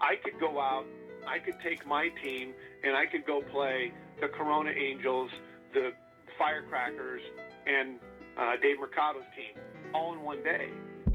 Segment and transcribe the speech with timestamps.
[0.00, 0.84] I could go out,
[1.26, 5.30] I could take my team, and I could go play the Corona Angels,
[5.72, 5.92] the
[6.38, 7.22] Firecrackers,
[7.66, 7.98] and
[8.36, 9.60] uh, Dave Mercado's team
[9.94, 10.68] all in one day,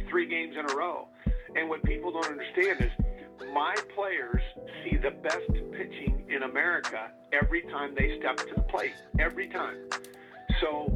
[0.09, 1.07] three games in a row.
[1.55, 2.91] And what people don't understand is
[3.53, 4.41] my players
[4.83, 9.77] see the best pitching in America every time they step to the plate, every time.
[10.61, 10.91] So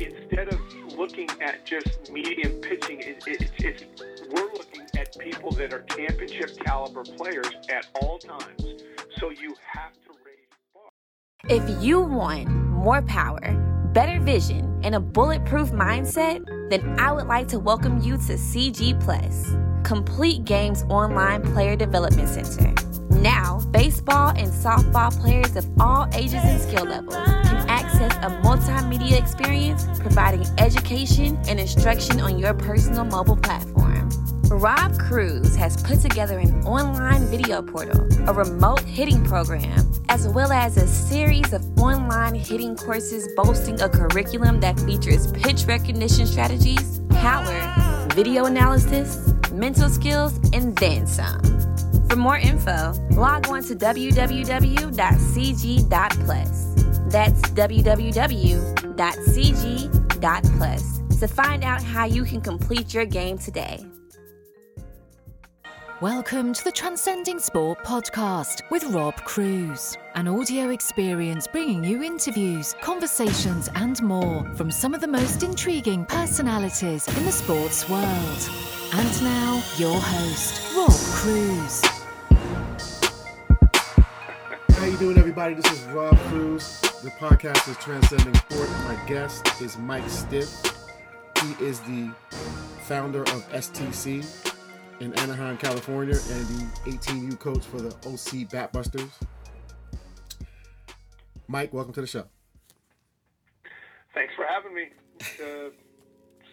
[0.00, 0.58] instead of
[0.96, 3.84] looking at just medium pitching, it, it, it's
[4.32, 8.64] we're looking at people that are championship caliber players at all times.
[9.18, 10.90] So you have to raise the bar.
[11.48, 13.40] If you want more power,
[13.92, 19.00] better vision, and a bulletproof mindset, then I would like to welcome you to CG
[19.00, 22.74] Plus, Complete Games Online Player Development Center.
[23.10, 29.18] Now, baseball and softball players of all ages and skill levels can access a multimedia
[29.18, 33.87] experience providing education and instruction on your personal mobile platform.
[34.50, 40.50] Rob Cruz has put together an online video portal, a remote hitting program, as well
[40.52, 47.00] as a series of online hitting courses boasting a curriculum that features pitch recognition strategies,
[47.10, 51.42] power, video analysis, mental skills, and then some.
[52.08, 54.24] For more info, log on to www.cg.plus.
[57.08, 58.58] That's www.cg.plus
[61.18, 63.84] to find out how you can complete your game today.
[66.00, 72.76] Welcome to the Transcending Sport podcast with Rob Cruz, an audio experience bringing you interviews,
[72.80, 78.50] conversations, and more from some of the most intriguing personalities in the sports world.
[78.92, 81.82] And now, your host, Rob Cruz.
[84.78, 85.54] How you doing, everybody?
[85.54, 86.80] This is Rob Cruz.
[87.02, 88.70] The podcast is Transcending Sport.
[88.84, 90.64] My guest is Mike Stith.
[91.42, 92.08] He is the
[92.82, 94.47] founder of STC
[95.00, 99.10] in Anaheim, California, and the 18U coach for the OC Batbusters.
[101.46, 102.24] Mike, welcome to the show.
[104.14, 104.84] Thanks for having me.
[105.20, 105.70] Uh,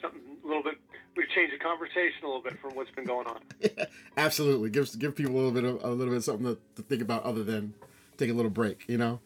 [0.01, 0.75] something a little bit.
[1.17, 3.39] We've changed the conversation a little bit from what's been going on.
[3.59, 3.85] yeah,
[4.17, 4.69] absolutely.
[4.69, 7.01] Give give people a little bit of a little bit of something to, to think
[7.01, 7.73] about other than
[8.17, 9.19] take a little break, you know.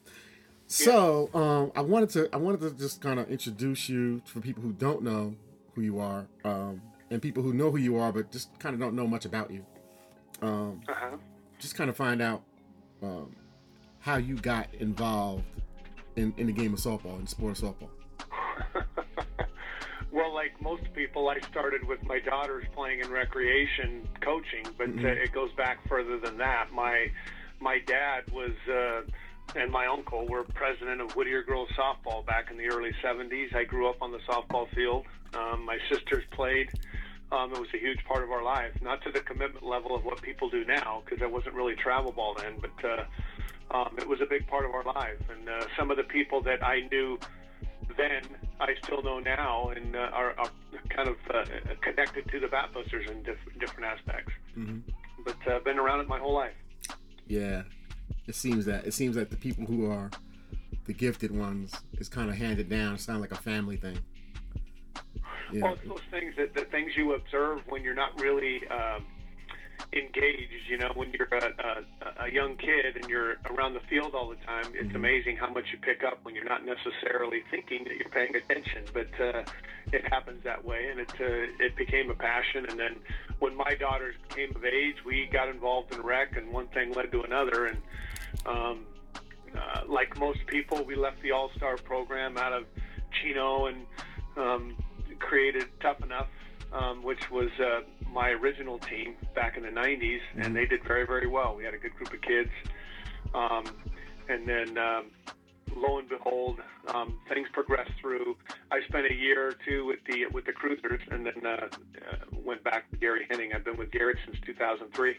[0.68, 4.62] So um, I wanted to I wanted to just kind of introduce you for people
[4.62, 5.35] who don't know
[5.74, 8.80] who you are, um, and people who know who you are but just kind of
[8.80, 9.66] don't know much about you.
[10.42, 11.18] Um, uh-huh.
[11.59, 12.44] Just kind of find out
[13.02, 13.36] um,
[14.00, 15.44] how you got involved
[16.16, 17.90] in, in the game of softball, in the sport of softball.
[20.12, 25.06] well, like most people, I started with my daughters playing in recreation coaching, but mm-hmm.
[25.06, 26.72] uh, it goes back further than that.
[26.72, 27.08] My
[27.62, 29.02] my dad was uh,
[29.56, 33.56] and my uncle were president of Whittier Girls Softball back in the early 70s.
[33.56, 35.06] I grew up on the softball field.
[35.34, 36.70] Um, my sisters played.
[37.31, 40.03] Um, it was a huge part of our life, not to the commitment level of
[40.03, 44.07] what people do now, because there wasn't really travel ball then, but uh, um, it
[44.07, 45.22] was a big part of our life.
[45.29, 47.19] And uh, some of the people that I knew
[47.97, 48.23] then,
[48.59, 50.50] I still know now, and uh, are, are
[50.90, 51.45] kind of uh,
[51.81, 54.34] connected to the Batbusters in diff- different aspects.
[54.57, 54.79] Mm-hmm.
[55.23, 56.53] But uh, been around it my whole life.
[57.28, 57.63] Yeah,
[58.25, 60.09] it seems that it seems that the people who are
[60.85, 62.96] the gifted ones is kind of handed down.
[62.96, 64.00] It's of like a family thing.
[65.52, 65.64] Yeah.
[65.64, 69.06] Well, it's those things that the things you observe when you're not really um,
[69.94, 70.52] engaged.
[70.68, 74.30] You know, when you're a, a, a young kid and you're around the field all
[74.30, 74.96] the time, it's mm-hmm.
[74.96, 78.84] amazing how much you pick up when you're not necessarily thinking that you're paying attention.
[78.94, 79.44] But uh,
[79.92, 82.66] it happens that way, and it uh, it became a passion.
[82.70, 82.96] And then
[83.40, 87.12] when my daughters came of age, we got involved in rec, and one thing led
[87.12, 87.66] to another.
[87.66, 87.78] And
[88.46, 88.86] um,
[89.56, 92.66] uh, like most people, we left the All Star program out of
[93.12, 93.86] Chino and
[94.38, 94.76] um,
[95.19, 96.28] created Tough Enough,
[96.74, 97.81] um, which was uh,
[98.12, 101.56] my original team back in the 90s, and they did very, very well.
[101.56, 102.50] We had a good group of kids.
[103.34, 103.66] Um,
[104.28, 105.06] and then um,
[105.75, 106.59] lo and behold,
[106.94, 108.38] um, things progressed through.
[108.72, 112.16] I spent a year or two with the with the Cruisers, and then uh, uh,
[112.44, 113.52] went back to Gary Henning.
[113.53, 115.16] I've been with Gary since 2003.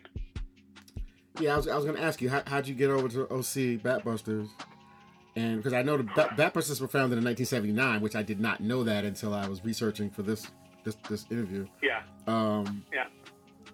[1.39, 3.23] Yeah, I was, I was going to ask you how, how'd you get over to
[3.33, 4.49] OC Batbusters,
[5.37, 8.61] and because I know the Bat, Batbusters were founded in 1979, which I did not
[8.61, 10.47] know that until I was researching for this
[10.85, 11.67] this this interview.
[11.83, 12.03] Yeah.
[12.27, 13.07] Um, yeah.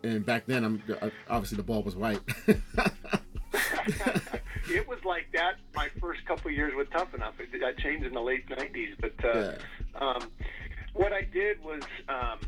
[0.02, 2.20] And back then, I'm uh, obviously the ball was white.
[4.68, 7.34] it was like that my first couple years with Tough Enough.
[7.40, 9.56] It, I changed in the late '90s, but uh, yeah.
[10.00, 10.30] um,
[10.92, 12.40] what I did was um,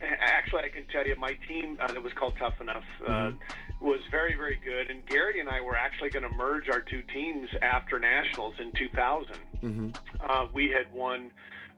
[0.00, 3.69] actually I can tell you my team uh, that was called Tough Enough uh, mm-hmm.
[3.80, 7.02] Was very very good, and Gary and I were actually going to merge our two
[7.14, 9.34] teams after nationals in 2000.
[9.62, 9.90] Mm-hmm.
[10.28, 11.30] Uh, we had won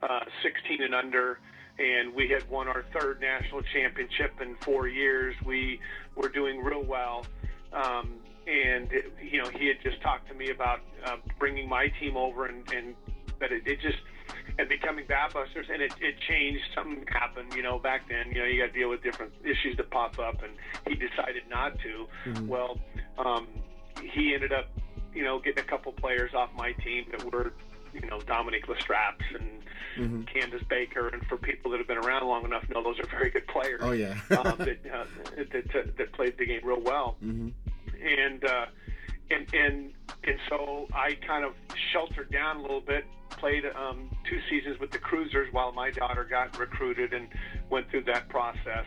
[0.02, 1.38] uh, 16 and under
[1.78, 5.34] and we had won our third national championship in four years.
[5.44, 5.80] We
[6.14, 7.24] were doing real well.
[7.72, 8.14] Um,
[8.46, 12.16] and it, you know he had just talked to me about uh, bringing my team
[12.16, 12.94] over and, and
[13.38, 13.98] that it, it just
[14.58, 16.62] and becoming Batbusters, and it, it changed.
[16.74, 18.32] Something happened, you know, back then.
[18.32, 20.52] You know, you got to deal with different issues that pop up, and
[20.86, 22.06] he decided not to.
[22.26, 22.46] Mm-hmm.
[22.48, 22.78] Well,
[23.18, 23.46] um,
[24.02, 24.68] he ended up,
[25.14, 27.52] you know, getting a couple players off my team that were,
[27.92, 29.62] you know, Dominique Lestrapes and
[29.96, 30.22] mm-hmm.
[30.22, 33.30] Candace Baker, and for people that have been around long enough, know those are very
[33.30, 33.80] good players.
[33.82, 35.04] Oh yeah, um, that, uh,
[35.36, 37.16] that, that, that played the game real well.
[37.22, 37.48] Mm-hmm.
[38.04, 38.66] And uh,
[39.30, 39.92] and and
[40.24, 41.52] and so I kind of
[41.92, 43.04] sheltered down a little bit.
[43.42, 47.26] Played um, two seasons with the Cruisers while my daughter got recruited and
[47.70, 48.86] went through that process.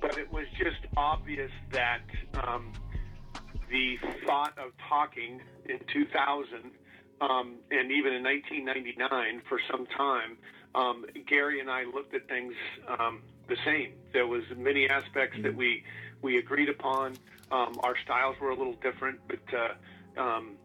[0.00, 2.02] But it was just obvious that
[2.42, 2.72] um,
[3.70, 3.96] the
[4.26, 6.72] thought of talking in 2000
[7.20, 10.38] um, and even in 1999 for some time,
[10.74, 12.54] um, Gary and I looked at things
[12.98, 13.92] um, the same.
[14.12, 15.84] There was many aspects that we
[16.20, 17.14] we agreed upon.
[17.52, 20.56] Um, our styles were a little different, but uh, um,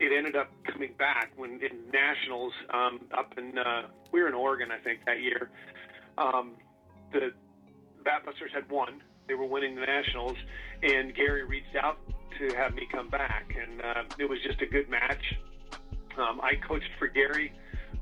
[0.00, 3.82] it ended up coming back when in nationals um, up in uh,
[4.12, 5.50] we were in Oregon, I think that year.
[6.16, 6.52] Um,
[7.12, 7.32] the
[8.04, 10.36] Batbusters had won; they were winning the nationals,
[10.82, 11.98] and Gary reached out
[12.38, 15.36] to have me come back, and uh, it was just a good match.
[16.16, 17.52] Um, I coached for Gary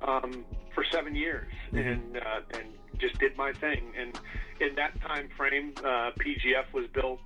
[0.06, 1.79] um, for seven years, mm-hmm.
[1.79, 2.69] and uh, and
[2.99, 3.93] just did my thing.
[3.99, 4.19] And
[4.61, 7.21] in that time frame, uh, PGF was built.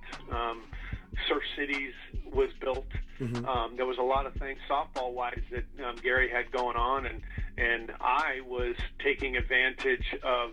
[1.27, 1.93] Surf Cities
[2.31, 2.87] was built.
[3.19, 3.45] Mm-hmm.
[3.45, 7.05] Um, there was a lot of things softball wise that um, Gary had going on,
[7.05, 7.21] and
[7.57, 10.51] and I was taking advantage of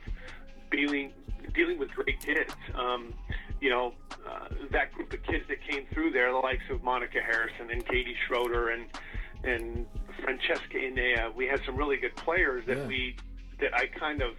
[0.71, 1.13] dealing
[1.55, 2.55] dealing with great kids.
[2.75, 3.15] Um,
[3.61, 3.93] you know,
[4.27, 7.87] uh, that group of kids that came through there, the likes of Monica Harrison and
[7.87, 8.87] Katie Schroeder and
[9.43, 9.87] and
[10.23, 11.35] Francesca Inea.
[11.35, 12.87] We had some really good players that yeah.
[12.87, 13.17] we
[13.61, 14.35] that I kind of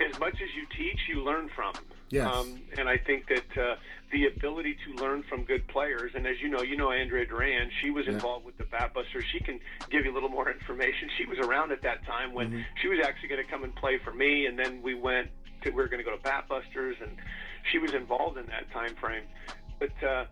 [0.00, 1.74] as much as you teach, you learn from.
[2.10, 2.28] Yes.
[2.32, 3.76] Um, and I think that uh,
[4.12, 7.70] the ability to learn from good players, and as you know, you know Andrea Duran,
[7.82, 8.12] she was yeah.
[8.12, 9.24] involved with the Batbusters.
[9.32, 9.58] She can
[9.90, 11.08] give you a little more information.
[11.18, 12.60] She was around at that time when mm-hmm.
[12.80, 15.28] she was actually going to come and play for me, and then we went
[15.62, 17.16] to we were going to go to Batbusters, and
[17.70, 19.24] she was involved in that time frame.
[19.78, 20.24] But uh,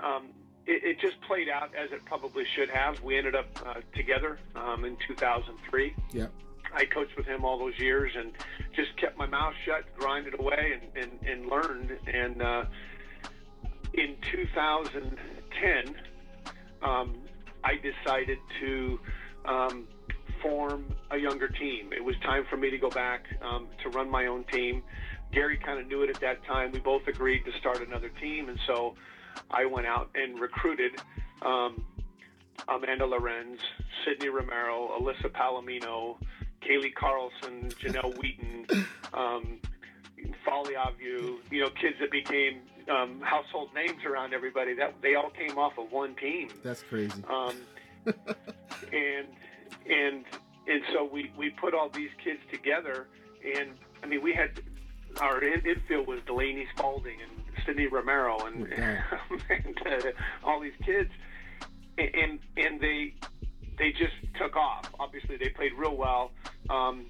[0.00, 0.28] um,
[0.66, 3.00] it, it, just played out as it probably should have.
[3.02, 5.94] We ended up uh, together um, in 2003.
[6.12, 6.26] Yeah.
[6.74, 8.32] I coached with him all those years and
[8.74, 11.98] just kept my mouth shut, grinded away, and, and, and learned.
[12.06, 12.64] And uh,
[13.94, 15.94] in 2010,
[16.82, 17.16] um,
[17.64, 19.00] I decided to
[19.44, 19.88] um,
[20.42, 21.92] form a younger team.
[21.92, 24.82] It was time for me to go back um, to run my own team.
[25.32, 26.72] Gary kind of knew it at that time.
[26.72, 28.94] We both agreed to start another team, and so
[29.50, 31.00] I went out and recruited
[31.42, 31.84] um,
[32.66, 33.60] Amanda Lorenz,
[34.04, 36.16] Sydney Romero, Alyssa Palomino,
[36.62, 38.66] Kaylee Carlson, Janelle Wheaton,
[39.14, 39.58] um,
[40.44, 42.60] Folly Avu, you know, kids that became
[42.90, 44.74] um, household names around everybody.
[44.74, 46.48] That they all came off of one team.
[46.62, 47.22] That's crazy.
[47.28, 47.54] Um,
[48.06, 49.26] and
[49.88, 50.24] and
[50.66, 53.08] and so we we put all these kids together,
[53.44, 53.70] and
[54.02, 54.60] I mean we had
[55.20, 58.98] our infield was Delaney Spaulding and Sydney Romero and, okay.
[59.50, 60.10] and uh,
[60.44, 61.10] all these kids,
[61.98, 63.14] and and they
[63.78, 64.92] they just took off.
[64.98, 66.32] Obviously, they played real well.
[66.68, 67.06] Um,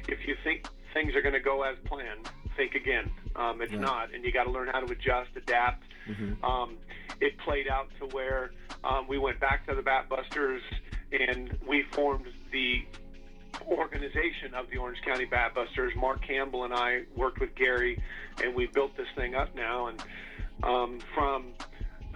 [0.08, 3.10] if you think things are going to go as planned, think again.
[3.34, 3.80] Um, it's yeah.
[3.80, 5.84] not, and you got to learn how to adjust, adapt.
[6.08, 6.44] Mm-hmm.
[6.44, 6.76] Um,
[7.20, 8.50] it played out to where
[8.84, 10.60] um, we went back to the Batbusters
[11.12, 12.84] and we formed the
[13.68, 15.94] organization of the Orange County Batbusters.
[15.96, 18.00] Mark Campbell and I worked with Gary,
[18.42, 19.88] and we built this thing up now.
[19.88, 20.02] And
[20.62, 21.52] um, from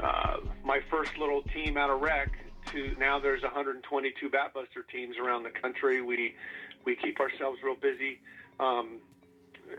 [0.02, 2.30] uh, my first little team out of rec
[2.72, 6.02] to now there's 122 Batbuster teams around the country.
[6.02, 6.34] We
[6.84, 8.20] we keep ourselves real busy.
[8.58, 8.98] Um,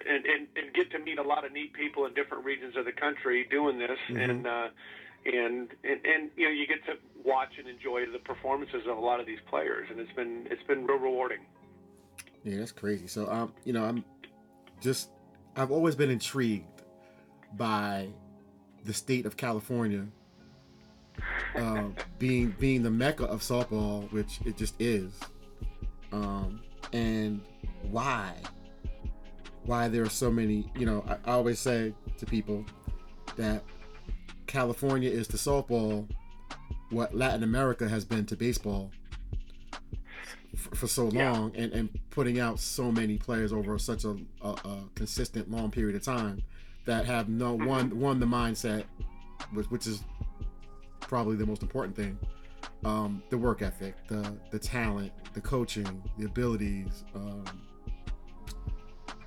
[0.07, 2.86] and, and, and get to meet a lot of neat people in different regions of
[2.86, 4.17] the country doing this, mm-hmm.
[4.17, 4.67] and uh,
[5.25, 6.93] and, and and you know you get to
[7.24, 10.63] watch and enjoy the performances of a lot of these players, and it's been it's
[10.63, 11.39] been real rewarding.
[12.43, 13.07] Yeah, that's crazy.
[13.07, 14.03] So um, you know, I'm
[14.81, 15.10] just
[15.55, 16.81] I've always been intrigued
[17.53, 18.07] by
[18.83, 20.07] the state of California
[21.55, 21.83] uh,
[22.19, 25.12] being being the mecca of softball, which it just is,
[26.12, 26.62] um,
[26.93, 27.41] and
[27.89, 28.33] why
[29.65, 30.72] why there are so many.
[30.75, 32.65] You know, I, I always say to people
[33.36, 33.63] that
[34.48, 36.10] California is to softball
[36.89, 38.91] what Latin America has been to baseball
[40.56, 41.62] for, for so long, yeah.
[41.62, 45.96] and, and putting out so many players over such a, a, a consistent long period
[45.96, 46.41] of time
[46.86, 47.65] that have no mm-hmm.
[47.65, 48.84] one one the mindset,
[49.53, 50.03] which, which is
[51.00, 52.18] probably the most important thing.
[52.84, 57.06] Um, the work ethic, the the talent, the coaching, the abilities.
[57.15, 57.46] Um,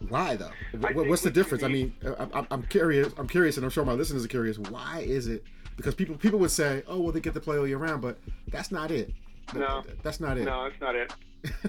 [0.08, 0.50] why though?
[0.78, 1.62] What, what's the difference?
[1.62, 3.12] I mean, I, am curious.
[3.16, 4.58] I'm curious, and I'm sure my listeners are curious.
[4.58, 5.44] Why is it?
[5.76, 8.18] Because people people would say, "Oh, well, they get to play all year round," but
[8.48, 9.12] that's not it.
[9.54, 10.44] No, that's not it.
[10.44, 11.12] No, that's not it.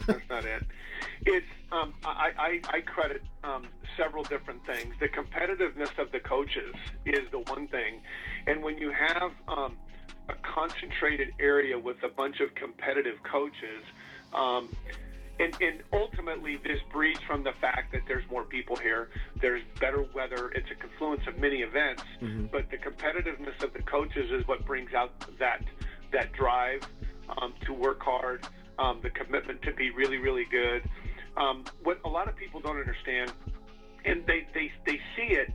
[0.08, 0.64] that's not it.
[1.26, 4.96] It's um, I, I, I credit um, several different things.
[5.00, 6.74] The competitiveness of the coaches
[7.06, 8.02] is the one thing,
[8.48, 9.76] and when you have um,
[10.30, 13.84] a concentrated area with a bunch of competitive coaches.
[14.34, 14.70] Um,
[15.40, 19.10] and, and, ultimately, this breeds from the fact that there's more people here.
[19.42, 20.50] There's better weather.
[20.56, 22.46] It's a confluence of many events, mm-hmm.
[22.52, 25.62] but the competitiveness of the coaches is what brings out that
[26.12, 26.82] that drive
[27.38, 28.48] um, to work hard,
[28.80, 30.88] um, the commitment to be really, really good.
[31.36, 33.34] Um, what a lot of people don't understand,
[34.06, 35.52] and they, they they see it,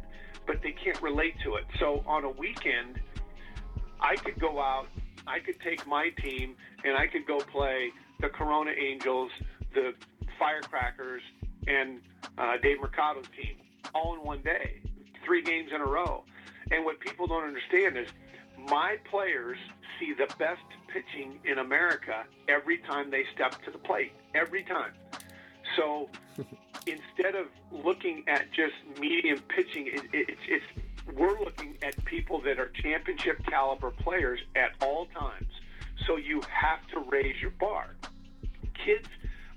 [0.47, 1.65] but they can't relate to it.
[1.79, 3.01] So on a weekend,
[3.99, 4.89] I could go out,
[5.27, 9.31] I could take my team, and I could go play the Corona Angels
[9.75, 9.93] the
[10.39, 11.23] Firecrackers
[11.67, 12.01] and
[12.39, 13.57] uh, Dave Mercado's team
[13.95, 14.81] all in one day,
[15.25, 16.25] three games in a row.
[16.71, 18.09] And what people don't understand is
[18.69, 19.59] my players
[19.99, 24.93] see the best pitching in America every time they step to the plate, every time.
[25.77, 26.09] So
[26.87, 30.65] instead of looking at just medium pitching, it, it, it's, it's
[31.17, 35.51] we're looking at people that are championship caliber players at all times.
[36.07, 37.95] So you have to raise your bar.
[38.85, 39.09] Kids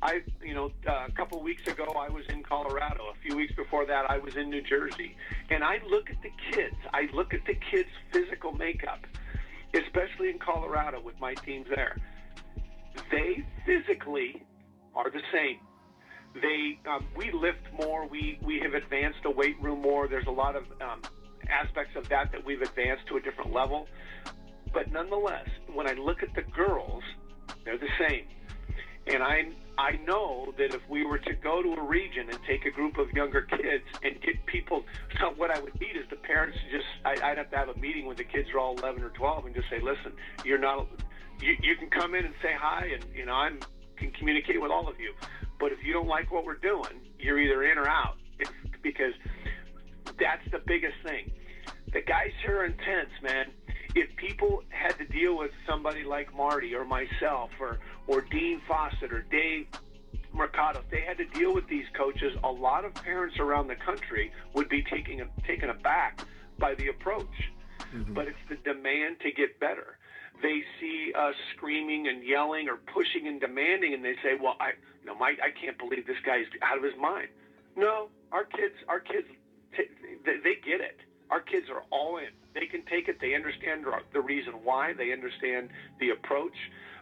[0.03, 3.03] I, you know, uh, a couple weeks ago, I was in Colorado.
[3.05, 5.15] A few weeks before that, I was in New Jersey.
[5.49, 6.75] And I look at the kids.
[6.93, 8.99] I look at the kids' physical makeup,
[9.73, 11.95] especially in Colorado with my teams there.
[13.11, 14.43] They physically
[14.93, 15.59] are the same.
[16.41, 18.05] They, um, we lift more.
[18.05, 20.09] We we have advanced the weight room more.
[20.09, 21.01] There's a lot of um,
[21.49, 23.87] aspects of that that we've advanced to a different level.
[24.73, 27.03] But nonetheless, when I look at the girls,
[27.63, 28.25] they're the same.
[29.07, 32.65] And I I know that if we were to go to a region and take
[32.65, 34.85] a group of younger kids and get people,
[35.19, 37.69] so what I would need is the parents to just, I, I'd have to have
[37.69, 40.13] a meeting when the kids are all 11 or 12 and just say, listen,
[40.45, 40.87] you're not,
[41.41, 43.49] you, you can come in and say hi and, you know, I
[43.97, 45.13] can communicate with all of you.
[45.59, 48.51] But if you don't like what we're doing, you're either in or out if,
[48.83, 49.13] because
[50.19, 51.31] that's the biggest thing.
[51.93, 53.47] The guys here are intense, man
[53.95, 59.13] if people had to deal with somebody like Marty or myself or or Dean Fawcett
[59.13, 59.67] or Dave
[60.33, 63.75] Mercado, if they had to deal with these coaches, a lot of parents around the
[63.75, 66.25] country would be taking a, taken aback
[66.57, 67.51] by the approach.
[67.93, 68.13] Mm-hmm.
[68.13, 69.97] But it's the demand to get better.
[70.41, 74.71] They see us screaming and yelling or pushing and demanding, and they say, "Well, I,
[75.05, 77.27] know, my, I can't believe this guy's out of his mind."
[77.75, 79.27] No, our kids, our kids,
[79.77, 80.97] they, they get it.
[81.29, 82.29] Our kids are all in.
[82.53, 83.19] They can take it.
[83.19, 84.93] They understand the reason why.
[84.93, 85.69] They understand
[85.99, 86.55] the approach.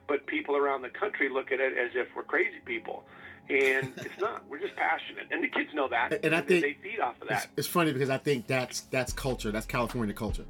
[0.07, 3.03] But people around the country look at it as if we're crazy people.
[3.49, 4.43] And it's not.
[4.49, 6.23] We're just passionate, and the kids know that.
[6.23, 7.43] And, I think they feed off of that.
[7.43, 9.51] It's, it's, funny because I think that's that's culture.
[9.51, 10.45] That's California culture.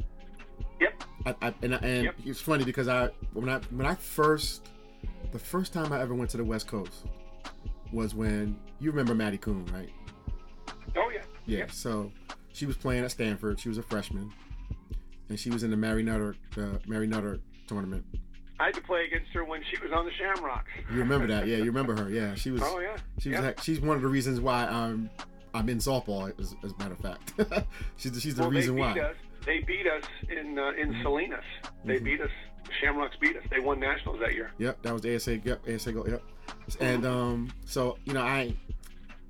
[0.79, 1.03] Yep.
[1.25, 2.15] I, I, and and yep.
[2.25, 4.69] it's funny because I when I when I first
[5.31, 7.05] the first time I ever went to the West Coast
[7.91, 9.89] was when you remember Maddie Kuhn, right?
[10.95, 11.21] Oh yeah.
[11.45, 11.57] Yeah.
[11.59, 11.71] Yep.
[11.71, 12.11] So
[12.53, 13.59] she was playing at Stanford.
[13.59, 14.31] She was a freshman,
[15.31, 18.05] and she was in the Mary Nutter the Mary Nutter tournament.
[18.59, 20.69] I had to play against her when she was on the Shamrocks.
[20.91, 21.47] You remember that?
[21.47, 22.09] Yeah, you remember her.
[22.09, 22.61] Yeah, she was.
[22.65, 22.97] Oh yeah.
[23.17, 23.39] She was.
[23.39, 23.53] Yeah.
[23.61, 25.09] She's one of the reasons why I'm
[25.53, 26.37] I'm in softball.
[26.37, 27.65] As, as a matter of fact,
[27.97, 28.99] she's she's the well, reason they why.
[28.99, 29.15] Us.
[29.45, 31.01] They beat us in uh, in mm-hmm.
[31.01, 31.39] Salinas.
[31.85, 32.03] They mm-hmm.
[32.03, 32.29] beat us.
[32.81, 33.43] Shamrocks beat us.
[33.49, 34.51] They won nationals that year.
[34.57, 35.39] Yep, that was the ASA.
[35.39, 36.09] Yep, ASA goal.
[36.09, 36.21] Yep.
[36.21, 36.83] Mm-hmm.
[36.83, 38.53] And um, so you know, I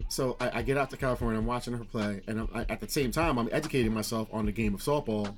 [0.10, 1.40] so I, I, get out to California.
[1.40, 4.52] I'm watching her play, and I, at the same time, I'm educating myself on the
[4.52, 5.36] game of softball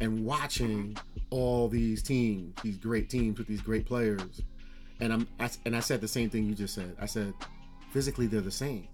[0.00, 0.96] and watching
[1.30, 4.42] all these teams, these great teams with these great players.
[5.00, 6.96] And I'm I, and I said the same thing you just said.
[7.00, 7.34] I said
[7.90, 8.88] physically they're the same,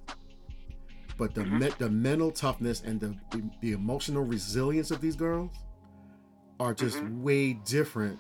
[1.17, 1.59] but the mm-hmm.
[1.59, 3.15] me, the mental toughness and the
[3.61, 5.51] the emotional resilience of these girls
[6.61, 7.23] are just mm-hmm.
[7.23, 8.19] way different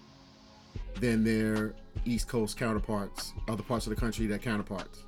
[1.01, 5.05] than their East Coast counterparts, other parts of the country, that counterparts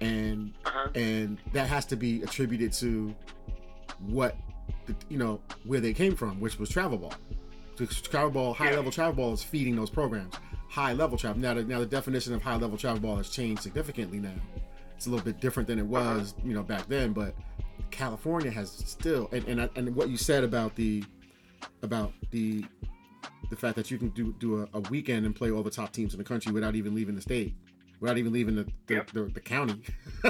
[0.00, 0.88] and uh-huh.
[0.94, 3.14] and that has to be attributed to
[4.06, 4.36] what
[4.86, 7.14] the, you know where they came from, which was travel ball.
[7.76, 10.34] travel ball, high level travel ball is feeding those programs.
[10.68, 11.40] High level travel.
[11.40, 14.34] Now, the, now the definition of high level travel ball has changed significantly now.
[14.96, 15.90] It's a little bit different than it uh-huh.
[16.18, 16.48] was, uh-huh.
[16.48, 17.12] you know, back then.
[17.12, 17.34] But
[17.90, 21.04] California has still, and and, and what you said about the
[21.82, 22.64] about the
[23.50, 25.92] the fact that you can do do a, a, weekend and play all the top
[25.92, 27.54] teams in the country without even leaving the state,
[28.00, 29.10] without even leaving the the, yep.
[29.12, 29.80] the, the county.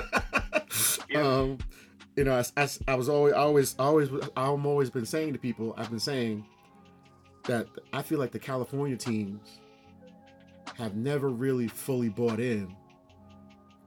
[1.08, 1.24] yep.
[1.24, 1.58] um,
[2.16, 5.74] you know, I, I, I was always, always, always, I'm always been saying to people,
[5.76, 6.44] I've been saying
[7.44, 9.58] that I feel like the California teams
[10.76, 12.74] have never really fully bought in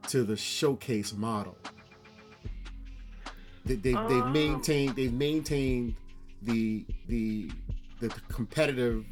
[0.08, 1.56] to the showcase model.
[3.64, 4.28] They, they, have oh.
[4.28, 5.94] maintained, they've maintained
[6.42, 7.50] the the
[8.00, 9.04] the competitive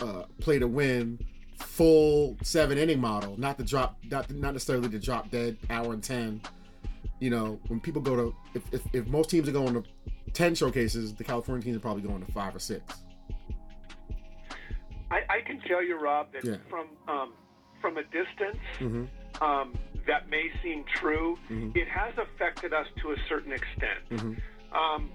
[0.00, 1.18] uh, play to win
[1.58, 6.02] full seven inning model, not the drop, not not necessarily the drop dead hour and
[6.02, 6.42] ten
[7.20, 9.84] you know, when people go to if, if, if most teams are going to
[10.32, 12.82] ten showcases, the California teams are probably going to five or six.
[15.10, 16.56] I, I can tell you, Rob, that yeah.
[16.68, 17.32] from um,
[17.80, 19.42] from a distance, mm-hmm.
[19.42, 19.74] um,
[20.06, 21.38] that may seem true.
[21.50, 21.78] Mm-hmm.
[21.78, 24.00] It has affected us to a certain extent.
[24.10, 24.76] Mm-hmm.
[24.76, 25.10] Um,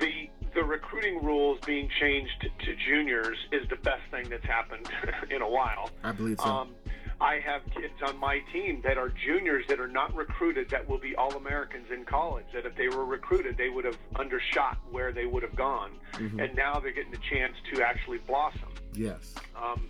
[0.00, 4.88] the the recruiting rules being changed to, to, juniors is the best thing that's happened
[5.30, 5.90] in a while.
[6.02, 6.46] I believe so.
[6.46, 6.74] Um,
[7.20, 10.98] I have kids on my team that are juniors that are not recruited that will
[10.98, 12.46] be All Americans in college.
[12.54, 16.38] That if they were recruited, they would have undershot where they would have gone, mm-hmm.
[16.38, 18.68] and now they're getting the chance to actually blossom.
[18.94, 19.34] Yes.
[19.56, 19.88] Um,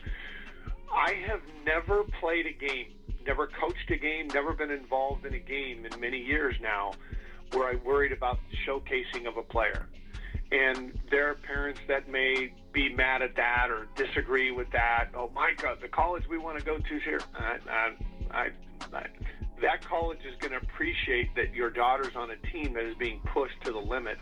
[0.91, 2.95] I have never played a game,
[3.27, 6.93] never coached a game, never been involved in a game in many years now,
[7.53, 9.87] where I worried about the showcasing of a player
[10.51, 15.09] and there are parents that may be mad at that or disagree with that.
[15.15, 17.91] Oh, my God, the college we want to go to is here, I, I,
[18.31, 18.51] I,
[18.97, 19.07] I,
[19.61, 23.21] that college is going to appreciate that your daughter's on a team that is being
[23.33, 24.19] pushed to the limit,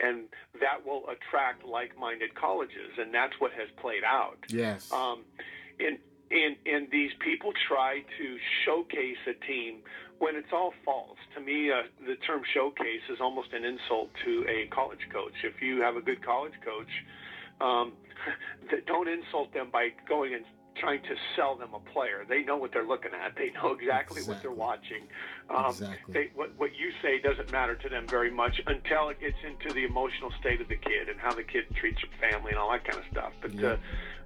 [0.00, 0.24] and
[0.60, 4.38] that will attract like-minded colleges, and that's what has played out.
[4.48, 4.90] Yes.
[4.92, 5.24] Um,
[5.78, 5.98] and
[6.30, 9.78] and and these people try to showcase a team
[10.20, 11.18] when it's all false.
[11.34, 15.32] To me, uh, the term showcase is almost an insult to a college coach.
[15.42, 16.92] If you have a good college coach,
[17.60, 17.92] um,
[18.86, 20.44] don't insult them by going and
[20.76, 22.24] trying to sell them a player.
[22.28, 23.34] They know what they're looking at.
[23.36, 24.24] They know exactly, exactly.
[24.26, 25.02] what they're watching.
[25.48, 26.14] Um, exactly.
[26.14, 29.74] They, what, what you say doesn't matter to them very much until it gets into
[29.74, 32.70] the emotional state of the kid and how the kid treats their family and all
[32.70, 33.32] that kind of stuff.
[33.40, 33.68] But yeah.
[33.68, 33.76] uh,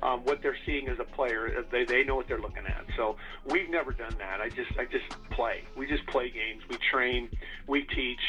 [0.05, 1.59] um, what they're seeing as a player.
[1.59, 2.85] Uh, they, they know what they're looking at.
[2.97, 4.41] So we've never done that.
[4.41, 5.65] I just I just play.
[5.77, 6.63] We just play games.
[6.69, 7.31] We train.
[7.67, 8.21] We teach.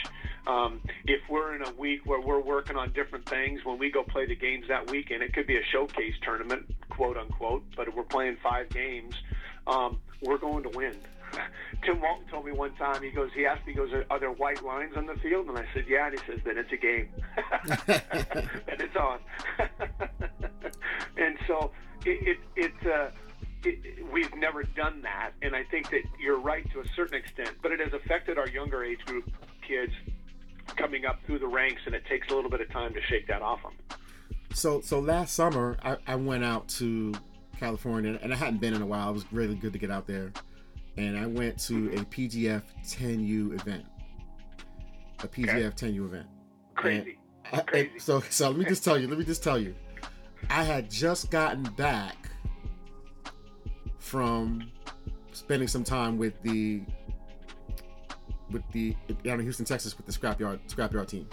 [0.48, 4.04] Um, if we're in a week where we're working on different things, when we go
[4.04, 7.64] play the games that weekend, it could be a showcase tournament, quote unquote.
[7.76, 9.16] But if we're playing five games,
[9.68, 10.96] um, we're going to win.
[11.84, 14.32] Tim Walton told me one time, he goes, he asked me, he goes, are, there
[14.32, 15.48] white lines on the field?
[15.48, 16.08] And I said, yeah.
[16.08, 17.10] And he says, then it's a game.
[17.88, 19.20] and it's on.
[21.18, 21.72] and so
[22.06, 23.10] it, it, it, uh,
[23.64, 25.32] it, we've never done that.
[25.42, 28.48] And I think that you're right to a certain extent, but it has affected our
[28.48, 29.30] younger age group
[29.68, 29.94] kids
[30.76, 33.28] coming up through the ranks, and it takes a little bit of time to shake
[33.28, 33.74] that off them.
[34.54, 37.14] So, so last summer, I, I went out to
[37.60, 39.10] California, and I hadn't been in a while.
[39.10, 40.32] It was really good to get out there
[40.98, 43.86] and I went to a PGF 10U event.
[45.20, 45.88] A PGF okay.
[45.88, 46.28] 10U event.
[46.76, 47.18] Crazy.
[47.52, 48.00] I, Crazy.
[48.00, 49.76] so so let me just tell you, let me just tell you.
[50.50, 52.30] I had just gotten back
[53.98, 54.72] from
[55.32, 56.82] spending some time with the
[58.56, 61.28] with the down in Houston, Texas with the scrapyard scrapyard team.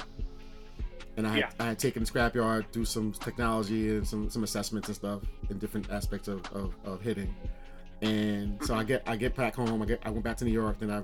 [1.16, 1.50] And I had, yeah.
[1.60, 5.58] I had taken the scrapyard, do some technology and some, some assessments and stuff in
[5.58, 7.34] different aspects of, of, of hitting
[8.02, 9.80] and so I get I get back home.
[9.80, 10.78] I get I went back to New York.
[10.80, 11.02] Then I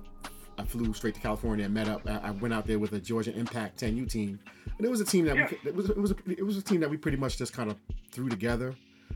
[0.60, 2.02] I flew straight to California and met up.
[2.06, 4.40] I, went out there with a Georgia Impact 10U team,
[4.76, 5.48] and it was a team that yeah.
[5.62, 7.52] we, it was it was a, it was a team that we pretty much just
[7.52, 7.76] kind of
[8.10, 8.74] threw together.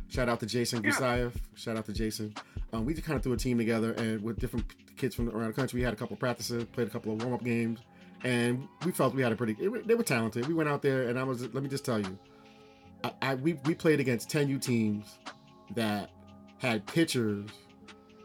[0.08, 0.90] Shout out to Jason yeah.
[0.90, 1.32] Gusayev.
[1.56, 2.34] Shout out to Jason.
[2.72, 4.64] Um, we just kind of threw a team together, and with different
[4.96, 7.22] kids from around the country, we had a couple of practices, played a couple of
[7.22, 7.80] warm up games,
[8.24, 9.56] and we felt we had a pretty.
[9.60, 10.46] It, they were talented.
[10.46, 11.42] We went out there, and I was.
[11.42, 12.18] Let me just tell you,
[13.04, 15.18] I, I we we played against 10U teams
[15.74, 16.10] that
[16.58, 17.50] had pitchers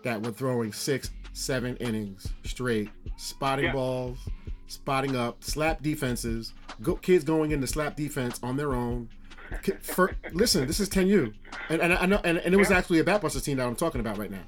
[0.04, 3.74] that were throwing six, seven innings straight, spotting yeah.
[3.74, 4.20] balls,
[4.68, 9.10] spotting up, slap defenses, go, kids going into slap defense on their own.
[9.82, 11.34] For, listen, this is 10U,
[11.70, 12.78] and, and I know, and, and it was yeah.
[12.78, 14.44] actually a Batbusters team that I'm talking about right now.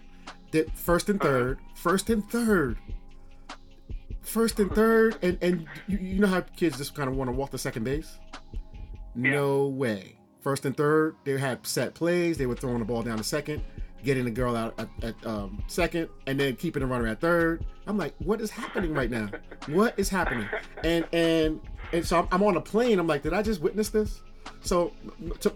[0.52, 1.64] That first and 3rd uh-huh.
[1.76, 2.78] first and third,
[4.22, 7.32] first and third, and and you, you know how kids just kind of want to
[7.32, 8.18] walk the second base.
[9.16, 9.32] Yeah.
[9.32, 10.16] No way.
[10.42, 12.38] First and third, they had set plays.
[12.38, 13.62] They were throwing the ball down to second
[14.04, 17.66] getting the girl out at, at um, second, and then keeping the runner at third.
[17.88, 19.30] I'm like, what is happening right now?
[19.68, 20.48] What is happening?
[20.84, 21.60] And and
[21.92, 23.00] and so I'm, I'm on a plane.
[23.00, 24.22] I'm like, did I just witness this?
[24.62, 24.94] So,
[25.40, 25.54] to,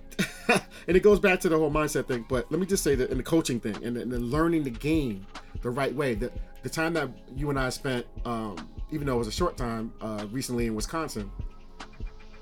[0.87, 2.25] and it goes back to the whole mindset thing.
[2.27, 5.25] But let me just say that in the coaching thing and, and learning the game
[5.61, 6.15] the right way.
[6.15, 9.57] The, the time that you and I spent, um, even though it was a short
[9.57, 11.31] time, uh, recently in Wisconsin.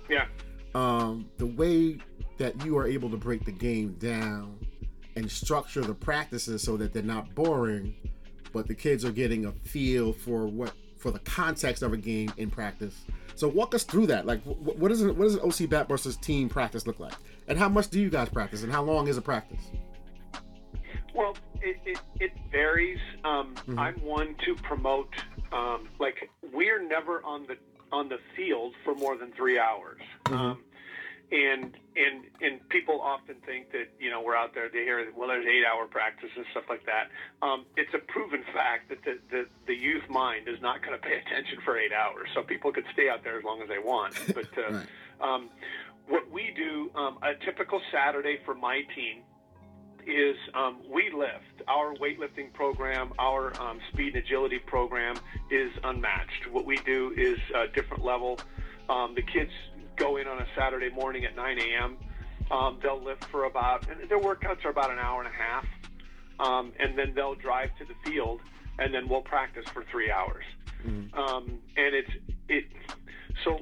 [0.09, 0.25] Yeah.
[0.75, 1.97] Um, the way
[2.37, 4.57] that you are able to break the game down
[5.15, 7.95] and structure the practices so that they're not boring,
[8.53, 12.31] but the kids are getting a feel for what for the context of a game
[12.37, 13.05] in practice.
[13.35, 14.25] So walk us through that.
[14.25, 17.13] Like, what, what does it, what does an OC Batbusters team practice look like,
[17.47, 19.61] and how much do you guys practice, and how long is a practice?
[21.13, 22.99] Well, it, it, it varies.
[23.23, 23.79] Um, mm-hmm.
[23.79, 25.13] I'm one to promote.
[25.51, 27.57] Um, like, we're never on the
[27.91, 29.99] on the field for more than three hours.
[30.25, 30.37] Mm-hmm.
[30.37, 30.63] Um,
[31.31, 34.69] and and and people often think that you know we're out there.
[34.69, 37.07] They hear well, there's eight hour practice and stuff like that.
[37.45, 41.01] Um, it's a proven fact that the, the the youth mind is not going to
[41.01, 42.27] pay attention for eight hours.
[42.35, 44.15] So people could stay out there as long as they want.
[44.31, 44.85] But uh, right.
[45.19, 45.49] um,
[46.07, 49.23] what we do, um, a typical Saturday for my team
[50.07, 51.67] is um, we lift.
[51.67, 55.15] Our weightlifting program, our um, speed and agility program
[55.49, 56.49] is unmatched.
[56.51, 58.39] What we do is a different level.
[58.89, 59.51] Um, the kids
[60.01, 61.97] go in on a Saturday morning at 9 a.m.
[62.49, 65.65] Um, they'll lift for about, and their workouts are about an hour and a half,
[66.39, 68.41] um, and then they'll drive to the field,
[68.79, 70.43] and then we'll practice for three hours.
[70.85, 71.17] Mm-hmm.
[71.17, 72.09] Um, and it's
[72.49, 72.65] it.
[73.43, 73.59] So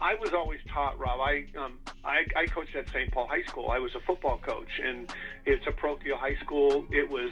[0.00, 1.20] I was always taught, Rob.
[1.20, 3.12] I um, I, I coached at St.
[3.12, 3.70] Paul High School.
[3.70, 5.12] I was a football coach, and
[5.44, 6.86] it's a parochial high school.
[6.90, 7.30] It was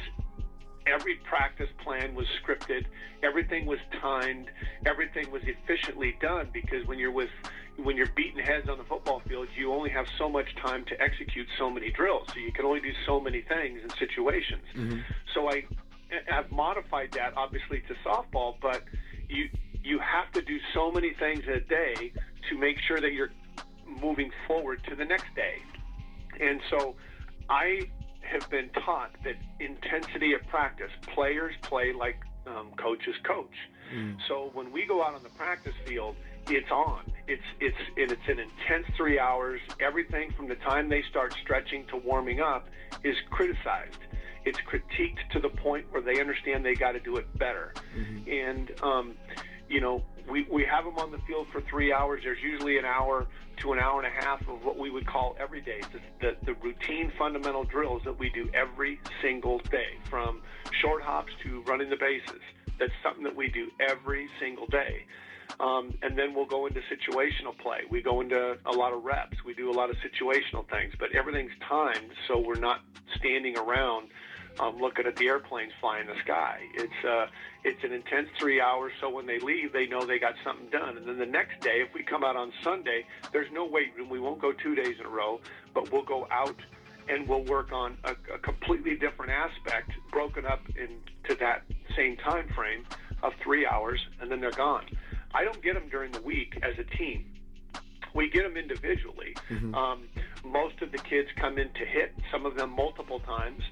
[0.86, 2.84] every practice plan was scripted.
[3.22, 4.50] Everything was timed.
[4.84, 7.30] Everything was efficiently done because when you're with
[7.76, 11.00] when you're beating heads on the football field, you only have so much time to
[11.00, 12.28] execute so many drills.
[12.32, 14.62] So you can only do so many things in situations.
[14.76, 15.00] Mm-hmm.
[15.34, 15.64] So I
[16.26, 18.82] have modified that obviously to softball, but
[19.28, 19.48] you
[19.82, 22.12] you have to do so many things in a day
[22.48, 23.32] to make sure that you're
[24.00, 25.56] moving forward to the next day.
[26.40, 26.94] And so
[27.50, 27.82] I
[28.22, 33.54] have been taught that intensity of practice, players play like um, coaches coach.
[33.94, 34.16] Mm.
[34.26, 36.16] So when we go out on the practice field,
[36.48, 37.12] it's on.
[37.26, 39.60] It's it's it's an intense three hours.
[39.80, 42.68] Everything from the time they start stretching to warming up
[43.02, 43.98] is criticized.
[44.44, 47.72] It's critiqued to the point where they understand they got to do it better.
[47.96, 48.30] Mm-hmm.
[48.30, 49.14] And um,
[49.68, 52.20] you know, we, we have them on the field for three hours.
[52.24, 53.26] There's usually an hour
[53.58, 56.36] to an hour and a half of what we would call every day, the, the,
[56.44, 60.42] the routine fundamental drills that we do every single day, from
[60.80, 62.42] short hops to running the bases.
[62.78, 65.04] That's something that we do every single day.
[65.60, 67.80] Um, and then we'll go into situational play.
[67.88, 69.44] We go into a lot of reps.
[69.44, 72.80] We do a lot of situational things, but everything's timed so we're not
[73.16, 74.08] standing around
[74.60, 76.60] um, looking at the airplanes flying the sky.
[76.74, 77.26] It's uh,
[77.64, 78.92] it's an intense three hours.
[79.00, 80.96] So when they leave, they know they got something done.
[80.96, 84.08] And then the next day, if we come out on Sunday, there's no weight room.
[84.08, 85.40] We won't go two days in a row,
[85.72, 86.56] but we'll go out
[87.08, 91.62] and we'll work on a, a completely different aspect, broken up into that
[91.96, 92.84] same time frame
[93.22, 94.84] of three hours, and then they're gone.
[95.34, 97.26] I don't get them during the week as a team.
[98.14, 99.34] We get them individually.
[99.50, 99.74] Mm-hmm.
[99.74, 100.04] Um,
[100.44, 103.62] most of the kids come in to hit, some of them multiple times.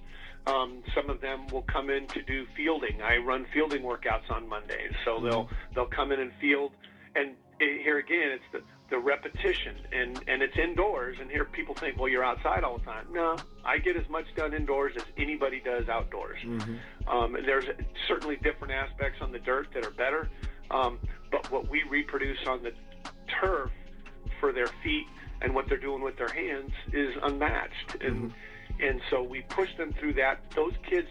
[0.48, 3.01] Um, some of them will come in to do fielding.
[3.01, 5.27] I run fielding workouts on Mondays, so mm-hmm.
[5.27, 6.72] they'll they'll come in and field.
[7.14, 11.16] And here again, it's the the repetition, and and it's indoors.
[11.20, 13.07] And here people think, well, you're outside all the time.
[13.12, 16.40] No, I get as much done indoors as anybody does outdoors.
[16.44, 17.09] Mm-hmm.
[17.09, 17.66] Um, and there's
[18.09, 20.29] certainly different aspects on the dirt that are better,
[20.70, 20.98] um,
[21.31, 22.72] but what we reproduce on the
[23.40, 23.70] turf
[24.40, 25.07] for their feet
[25.40, 27.96] and what they're doing with their hands is unmatched.
[28.01, 28.38] And mm-hmm
[28.81, 30.40] and so we push them through that.
[30.55, 31.09] Those kids,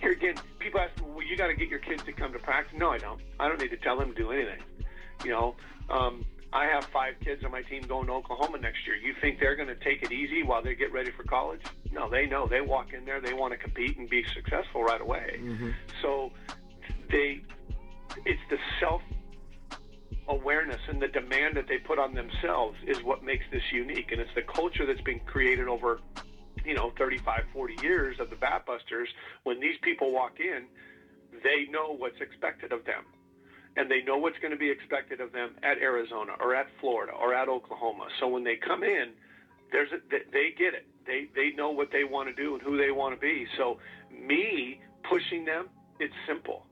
[0.00, 2.38] here again, people ask me, well, you got to get your kids to come to
[2.38, 2.78] practice.
[2.78, 3.20] No, I don't.
[3.40, 4.62] I don't need to tell them to do anything.
[5.24, 5.56] You know,
[5.90, 8.96] um, I have five kids on my team going to Oklahoma next year.
[8.96, 11.62] You think they're going to take it easy while they get ready for college?
[11.90, 12.46] No, they know.
[12.46, 15.40] They walk in there, they want to compete and be successful right away.
[15.40, 15.70] Mm-hmm.
[16.02, 16.30] So
[17.10, 17.40] they,
[18.24, 19.02] it's the self
[20.28, 24.10] awareness and the demand that they put on themselves is what makes this unique.
[24.12, 26.00] And it's the culture that's been created over
[26.64, 29.06] you know 35 40 years of the Batbusters
[29.44, 30.64] when these people walk in
[31.44, 33.04] they know what's expected of them.
[33.76, 37.12] And they know what's going to be expected of them at Arizona or at Florida
[37.12, 38.06] or at Oklahoma.
[38.18, 39.12] So when they come in
[39.70, 40.86] there's a, they get it.
[41.06, 43.46] They they know what they want to do and who they want to be.
[43.56, 43.78] So
[44.10, 45.68] me pushing them
[46.00, 46.66] it's simple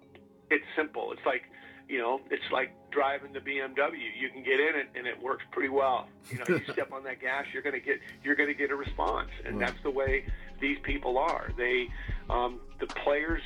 [0.55, 1.43] it's simple it's like
[1.88, 3.99] you know, it's like driving the BMW.
[4.19, 6.09] You can get in it and it works pretty well.
[6.31, 8.71] You know, you step on that gas, you're going to get you're going to get
[8.71, 9.69] a response, and right.
[9.69, 10.25] that's the way
[10.61, 11.51] these people are.
[11.57, 11.88] They,
[12.31, 13.43] um, the players,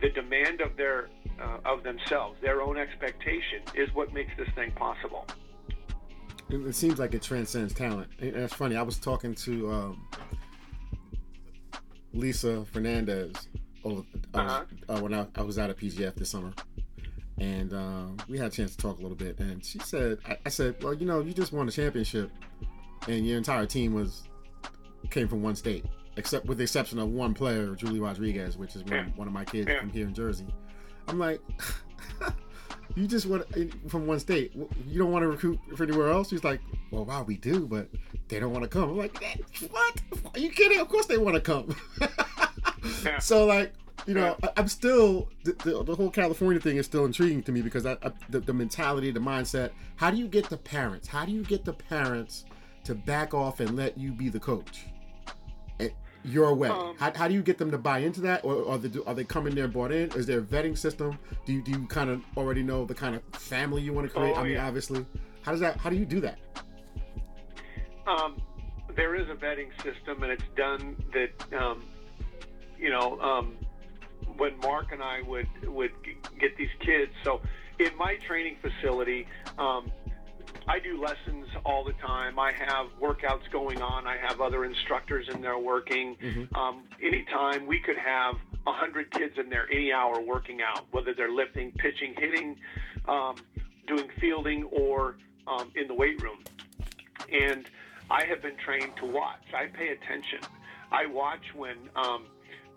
[0.00, 1.08] the demand of their
[1.40, 5.26] uh, of themselves, their own expectation is what makes this thing possible.
[6.48, 8.08] it seems like it transcends talent.
[8.18, 8.74] And it's funny.
[8.74, 10.08] I was talking to um,
[12.12, 13.48] Lisa Fernandez
[13.84, 14.02] over,
[14.40, 14.64] uh-huh.
[14.88, 16.52] uh, when I, I, was out at PGF this summer,
[17.38, 19.38] and uh, we had a chance to talk a little bit.
[19.38, 22.30] And she said, I, I, said, well, you know, you just won a championship,
[23.06, 24.24] and your entire team was
[25.10, 25.84] came from one state,
[26.16, 29.06] except with the exception of one player, Julie Rodriguez, which is one, yeah.
[29.16, 29.80] one of my kids yeah.
[29.80, 30.46] from here in Jersey.
[31.06, 31.40] I'm like.
[32.94, 33.44] you just want
[33.88, 34.52] from one state.
[34.54, 36.30] You don't want to recruit for anywhere else.
[36.30, 37.88] He's like, well, wow, we do, but
[38.28, 38.90] they don't want to come.
[38.90, 39.22] I'm like,
[39.70, 40.00] what?
[40.34, 40.80] Are you kidding?
[40.80, 41.76] Of course they want to come.
[43.04, 43.18] yeah.
[43.18, 43.72] So like,
[44.08, 44.36] you know.
[44.42, 47.86] I, am still the, the, the, whole California thing is still intriguing to me because
[47.86, 49.70] I, I, the, the mentality, the mindset.
[49.96, 51.06] How do you get the parents?
[51.06, 52.44] How do you get the parents
[52.84, 54.86] to back off and let you be the coach?
[56.24, 56.68] your way?
[56.68, 59.14] Um, how, how do you get them to buy into that, or are they are
[59.14, 60.10] they coming there bought in?
[60.12, 61.18] Is there a vetting system?
[61.46, 64.12] Do you do you kind of already know the kind of family you want to
[64.12, 64.34] create?
[64.36, 64.66] Oh, I mean, yeah.
[64.66, 65.04] obviously,
[65.42, 65.76] how does that?
[65.78, 66.38] How do you do that?
[68.06, 68.40] Um,
[68.96, 71.58] there is a vetting system, and it's done that.
[71.58, 71.84] Um,
[72.78, 73.56] you know, um,
[74.38, 75.92] when Mark and I would would
[76.40, 77.40] get these kids, so
[77.78, 79.26] in my training facility,
[79.58, 79.92] um,
[80.66, 82.38] I do lessons all the time.
[82.38, 84.06] I have workouts going on.
[84.06, 86.16] I have other instructors in there working.
[86.16, 86.54] Mm-hmm.
[86.54, 91.14] Um, anytime we could have a hundred kids in there any hour working out, whether
[91.14, 92.56] they're lifting, pitching, hitting,
[93.06, 93.36] um,
[93.86, 96.38] doing fielding, or um, in the weight room.
[97.32, 97.68] And
[98.10, 99.42] I have been trained to watch.
[99.54, 100.40] I pay attention.
[100.90, 102.24] I watch when um,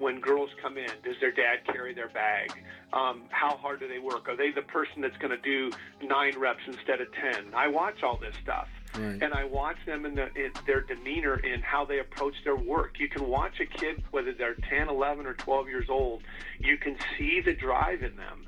[0.02, 0.90] when girls come in?
[1.04, 2.52] Does their dad carry their bag?
[2.92, 4.28] Um, how hard do they work?
[4.28, 5.72] Are they the person that's going to do
[6.06, 7.54] nine reps instead of 10?
[7.56, 8.68] I watch all this stuff.
[8.96, 9.24] Right.
[9.24, 13.00] And I watch them in, the, in their demeanor in how they approach their work.
[13.00, 16.24] You can watch a kid, whether they're 10, 11, or 12 years old,
[16.60, 18.48] you can see the drive in them.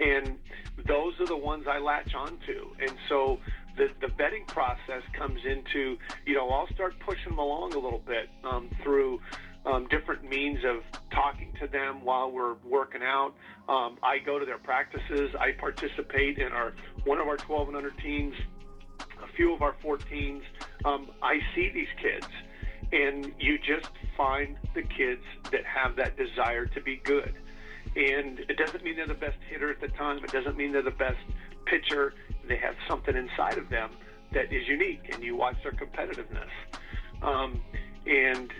[0.00, 0.38] And
[0.88, 2.70] those are the ones I latch onto.
[2.80, 3.38] And so
[3.76, 8.02] the, the vetting process comes into, you know, I'll start pushing them along a little
[8.04, 9.20] bit um, through
[9.66, 13.34] um, different means of talking to them while we're working out.
[13.68, 15.34] Um, I go to their practices.
[15.38, 16.74] I participate in our
[17.04, 18.34] one of our 12 and under teams,
[19.22, 20.42] a few of our 14s.
[20.84, 22.26] Um, I see these kids,
[22.92, 27.34] and you just find the kids that have that desire to be good.
[27.96, 30.22] And it doesn't mean they're the best hitter at the time.
[30.24, 31.18] It doesn't mean they're the best
[31.64, 32.14] pitcher.
[32.46, 33.90] They have something inside of them
[34.32, 36.50] that is unique, and you watch their competitiveness.
[37.22, 37.60] Um,
[38.06, 38.52] and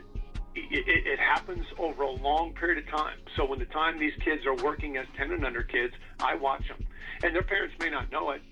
[0.55, 3.19] it, it, happens over a long period of time.
[3.37, 6.67] So when the time these kids are working as 10 and under kids, I watch
[6.69, 6.87] them.
[7.23, 8.43] And their parents may not know it.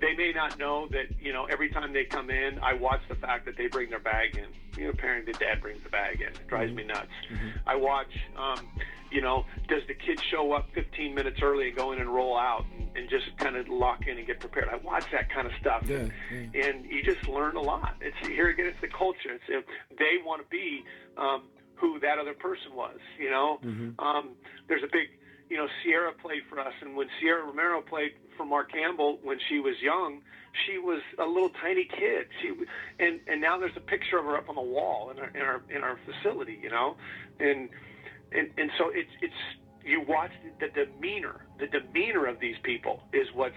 [0.00, 3.14] They may not know that, you know, every time they come in, I watch the
[3.14, 4.46] fact that they bring their bag in.
[4.76, 6.28] You know, parent, the dad brings the bag in.
[6.28, 6.76] It drives mm-hmm.
[6.76, 7.06] me nuts.
[7.32, 7.68] Mm-hmm.
[7.68, 8.66] I watch, um,
[9.12, 12.36] you know, does the kid show up 15 minutes early and go in and roll
[12.36, 14.68] out and, and just kind of lock in and get prepared?
[14.72, 15.84] I watch that kind of stuff.
[15.86, 16.66] Yeah, yeah.
[16.66, 17.94] And you just learn a lot.
[18.00, 19.34] It's here again, it's the culture.
[19.34, 19.64] It's, if
[19.98, 20.82] they want to be,
[21.16, 21.42] um,
[21.82, 22.96] who that other person was.
[23.18, 24.00] You know, mm-hmm.
[24.00, 24.30] um,
[24.68, 25.08] there's a big,
[25.50, 29.38] you know, Sierra played for us, and when Sierra Romero played for Mark Campbell when
[29.48, 30.22] she was young,
[30.64, 32.28] she was a little tiny kid.
[32.40, 32.52] She
[33.00, 35.42] and and now there's a picture of her up on the wall in our in
[35.42, 36.58] our in our facility.
[36.62, 36.96] You know,
[37.40, 37.68] and
[38.30, 39.34] and and so it's it's
[39.84, 41.44] you watch the demeanor.
[41.58, 43.52] The demeanor of these people is what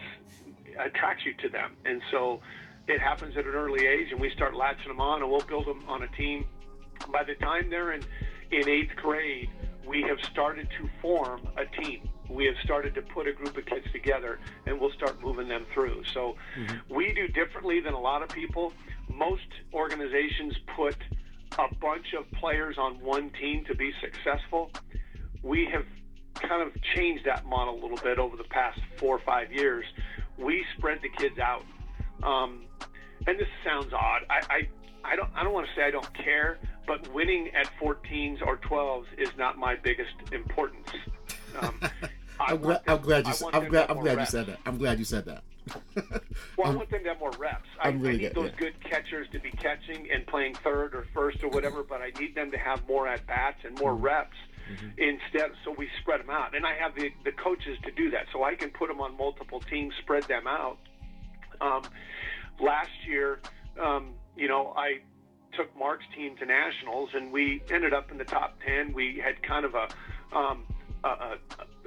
[0.79, 2.41] attracts you to them, and so
[2.87, 5.67] it happens at an early age, and we start latching them on, and we'll build
[5.67, 6.45] them on a team
[7.11, 8.03] by the time they're in,
[8.51, 9.49] in eighth grade,
[9.87, 12.09] we have started to form a team.
[12.29, 15.65] We have started to put a group of kids together and we'll start moving them
[15.73, 16.03] through.
[16.13, 16.93] So mm-hmm.
[16.93, 18.73] we do differently than a lot of people.
[19.13, 20.95] Most organizations put
[21.59, 24.71] a bunch of players on one team to be successful.
[25.43, 25.85] We have
[26.33, 29.85] kind of changed that model a little bit over the past four or five years.
[30.37, 31.63] We spread the kids out.
[32.23, 32.63] Um,
[33.27, 34.21] and this sounds odd.
[34.29, 34.67] I, I,
[35.03, 38.57] I don't I don't want to say I don't care, but winning at 14s or
[38.57, 40.89] 12s is not my biggest importance.
[41.59, 41.79] Um,
[42.39, 43.33] I'm, glad, I'm, glad, you.
[43.53, 43.89] I'm glad.
[43.89, 44.59] I'm glad you said that.
[44.65, 45.43] I'm glad you said that.
[46.57, 47.67] well, I want them to have more reps.
[47.79, 48.59] I, really I need good, those yeah.
[48.59, 52.35] good catchers to be catching and playing third or first or whatever, but I need
[52.35, 54.03] them to have more at bats and more mm-hmm.
[54.03, 54.37] reps
[54.71, 54.87] mm-hmm.
[54.97, 55.51] instead.
[55.63, 58.43] So we spread them out, and I have the the coaches to do that, so
[58.43, 60.77] I can put them on multiple teams, spread them out.
[61.61, 61.83] Um,
[62.59, 63.39] last year,
[63.81, 64.99] um, you know, I
[65.55, 68.93] took Mark's team to nationals, and we ended up in the top ten.
[68.93, 69.87] We had kind of a
[70.35, 70.63] um,
[71.03, 71.37] a, a,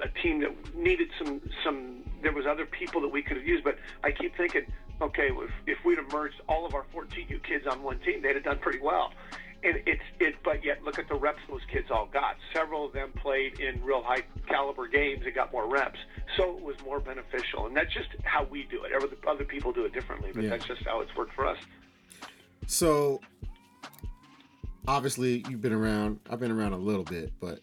[0.03, 2.03] a team that needed some some.
[2.21, 4.65] There was other people that we could have used, but I keep thinking,
[5.01, 8.21] okay, if, if we'd have merged all of our 14 U kids on one team,
[8.21, 9.13] they'd have done pretty well.
[9.63, 10.35] and it's it.
[10.43, 12.35] But yet, look at the reps those kids all got.
[12.53, 15.99] Several of them played in real high caliber games and got more reps,
[16.37, 17.67] so it was more beneficial.
[17.67, 18.91] And that's just how we do it.
[18.93, 20.49] Other other people do it differently, but Yeah.
[20.51, 21.57] that's just how it's worked for us.
[22.67, 23.21] So
[24.89, 26.19] obviously you've been around.
[26.29, 27.59] I've been around a little bit, but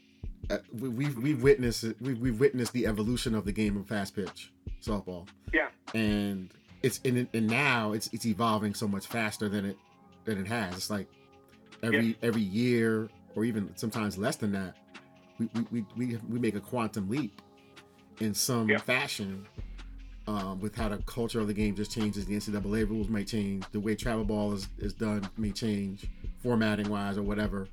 [0.48, 1.96] uh, we, we've we've witnessed it.
[2.00, 6.50] We, we've witnessed the evolution of the game of fast pitch softball, Yeah, and
[6.82, 9.76] it's in it, and now it's it's evolving so much faster than it
[10.24, 10.74] than it has.
[10.76, 11.08] It's like
[11.82, 12.14] every Yeah.
[12.22, 14.76] every year, or even sometimes less than that,
[15.38, 17.42] we we, we, we, we make a quantum leap
[18.20, 18.78] in some Yeah.
[18.78, 19.46] fashion.
[20.28, 23.64] Um, with how the culture of the game just changes, the NCAA rules might change,
[23.70, 26.04] the way travel ball is, is done may change,
[26.42, 27.68] formatting wise or whatever.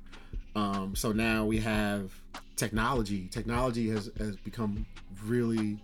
[0.56, 2.12] Um, so now we have
[2.56, 3.28] technology.
[3.28, 4.86] Technology has, has become
[5.24, 5.82] really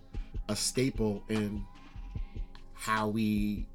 [0.49, 1.63] a staple in
[2.73, 3.67] how we,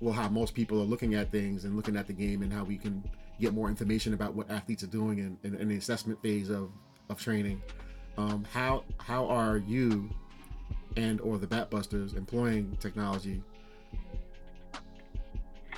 [0.00, 2.64] well, how most people are looking at things and looking at the game and how
[2.64, 3.02] we can
[3.40, 6.70] get more information about what athletes are doing in, in, in the assessment phase of,
[7.08, 7.60] of training.
[8.18, 10.08] Um, how how are you
[10.96, 13.42] and or the Batbusters employing technology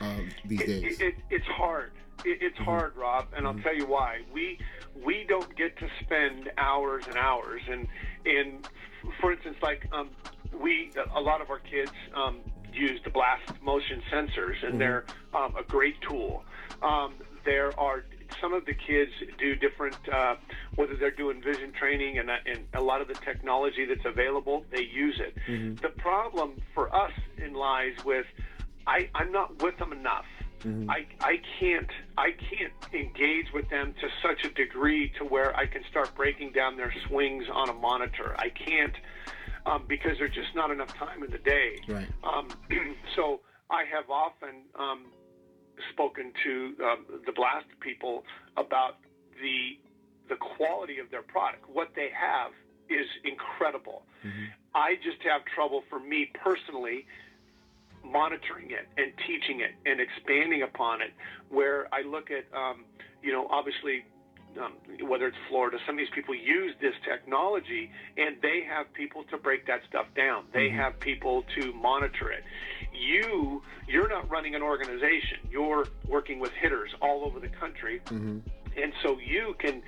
[0.00, 1.00] uh, these it, days?
[1.00, 1.90] it, it, it's hard.
[2.24, 4.18] It, it's hard, Rob, and I'll tell you why.
[4.32, 4.58] We
[5.04, 7.86] we don't get to spend hours and hours, and
[8.24, 8.64] and
[9.20, 10.10] for instance, like um,
[10.60, 12.40] we a lot of our kids um,
[12.72, 15.04] use the blast motion sensors, and they're
[15.34, 16.42] um, a great tool.
[16.82, 18.04] Um, there are
[18.40, 20.34] some of the kids do different, uh,
[20.76, 24.82] whether they're doing vision training and, and a lot of the technology that's available, they
[24.82, 25.34] use it.
[25.82, 27.12] The problem for us
[27.44, 28.26] in lies with
[28.86, 30.24] I, I'm not with them enough.
[30.88, 35.66] I, I can't I can't engage with them to such a degree to where I
[35.66, 38.34] can start breaking down their swings on a monitor.
[38.38, 38.94] I can't
[39.66, 41.78] um, because there's just not enough time in the day.
[41.86, 42.08] Right.
[42.24, 42.48] Um,
[43.16, 43.40] so
[43.70, 45.06] I have often um,
[45.92, 48.24] spoken to um, the blast people
[48.56, 48.96] about
[49.40, 49.78] the
[50.28, 51.64] the quality of their product.
[51.72, 52.52] What they have
[52.90, 54.02] is incredible.
[54.74, 57.06] I just have trouble for me personally
[58.10, 61.12] monitoring it and teaching it and expanding upon it.
[61.48, 62.84] Where I look at, um,
[63.22, 64.04] you know, obviously,
[64.60, 64.72] um,
[65.06, 69.36] whether it's Florida, some of these people use this technology and they have people to
[69.36, 70.44] break that stuff down.
[70.52, 72.44] They have people to monitor it.
[72.92, 75.38] You, you're not running an organization.
[75.50, 78.00] You're working with hitters all over the country,
[78.82, 79.82] and so you can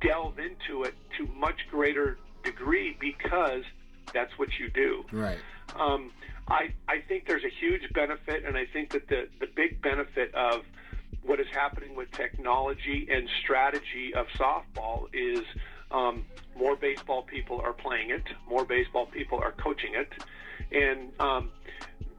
[0.00, 3.62] delve into it to much greater degree because
[4.12, 5.04] that's what you do.
[5.10, 5.38] Right.
[5.76, 6.12] Um,
[6.48, 10.34] I, I think there's a huge benefit, and I think that the, the big benefit
[10.34, 10.64] of
[11.22, 15.42] what is happening with technology and strategy of softball is
[15.90, 16.24] um,
[16.56, 20.12] more baseball people are playing it, more baseball people are coaching it,
[20.70, 21.50] and um,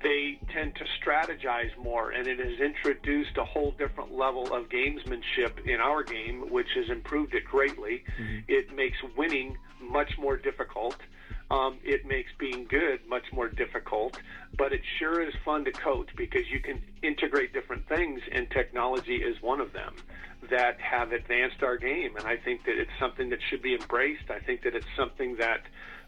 [0.02, 5.66] they tend to strategize more, and it has introduced a whole different level of gamesmanship
[5.68, 8.04] in our game, which has improved it greatly.
[8.48, 10.96] It makes winning much more difficult.
[11.56, 14.18] Um, it makes being good much more difficult,
[14.58, 19.18] but it sure is fun to coach because you can integrate different things, and technology
[19.18, 19.94] is one of them
[20.50, 22.12] that have advanced our game.
[22.18, 24.30] And I think that it's something that should be embraced.
[24.30, 25.62] I think that it's something that,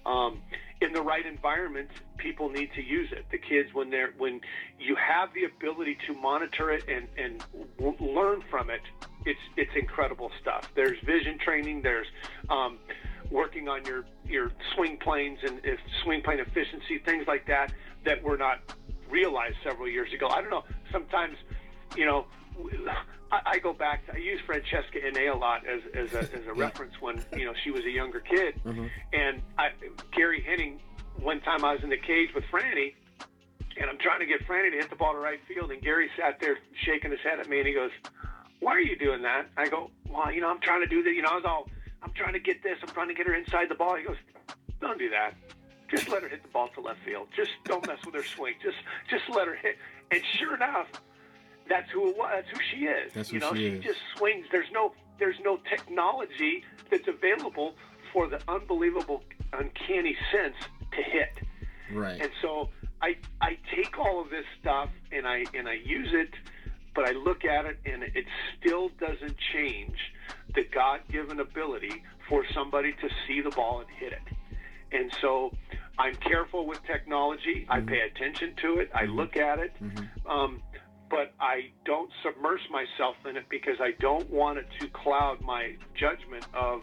[0.05, 0.41] um,
[0.81, 3.25] in the right environment, people need to use it.
[3.31, 4.41] The kids, when they're when
[4.79, 7.43] you have the ability to monitor it and and
[7.79, 8.81] w- learn from it,
[9.25, 10.63] it's it's incredible stuff.
[10.75, 11.83] There's vision training.
[11.83, 12.07] There's
[12.49, 12.79] um,
[13.31, 17.73] working on your your swing planes and if swing plane efficiency, things like that
[18.05, 18.59] that were not
[19.09, 20.27] realized several years ago.
[20.27, 20.63] I don't know.
[20.91, 21.37] Sometimes,
[21.95, 22.25] you know,
[23.31, 24.05] I, I go back.
[24.07, 27.45] To, I use Francesca Enea a lot as as a, as a reference when you
[27.45, 28.87] know she was a younger kid, mm-hmm.
[29.13, 29.69] and I,
[30.15, 30.79] Gary Henning.
[31.19, 32.93] One time I was in the cage with Franny,
[33.81, 36.11] and I'm trying to get Franny to hit the ball to right field, and Gary
[36.15, 37.89] sat there shaking his head at me, and he goes,
[38.59, 41.13] "Why are you doing that?" I go, "Well, you know, I'm trying to do that.
[41.13, 41.69] You know, I was all,
[42.07, 42.77] I'm trying to get this.
[42.81, 44.17] I'm trying to get her inside the ball." He goes,
[44.79, 45.33] "Don't do that.
[45.89, 47.27] Just let her hit the ball to left field.
[47.35, 48.55] Just don't mess with her swing.
[48.63, 48.77] Just,
[49.09, 49.77] just let her hit."
[50.11, 50.87] And sure enough,
[51.67, 52.29] that's who it was.
[52.31, 53.13] That's who she is.
[53.13, 53.83] That's you who know, she she is.
[53.83, 54.45] just swings.
[54.51, 57.75] There's no, there's no technology that's available
[58.13, 60.55] for the unbelievable, uncanny sense
[60.91, 61.39] to hit.
[61.91, 62.21] Right.
[62.21, 62.69] And so
[63.01, 66.31] I I take all of this stuff and I and I use it,
[66.95, 68.25] but I look at it and it
[68.59, 69.97] still doesn't change
[70.57, 74.21] the God-given ability for somebody to see the ball and hit it.
[74.91, 75.51] And so
[75.99, 77.67] I'm careful with technology.
[77.69, 78.89] I pay attention to it.
[78.93, 79.71] I look at it.
[80.27, 80.63] Um,
[81.11, 85.75] but I don't submerge myself in it because I don't want it to cloud my
[85.95, 86.81] judgment of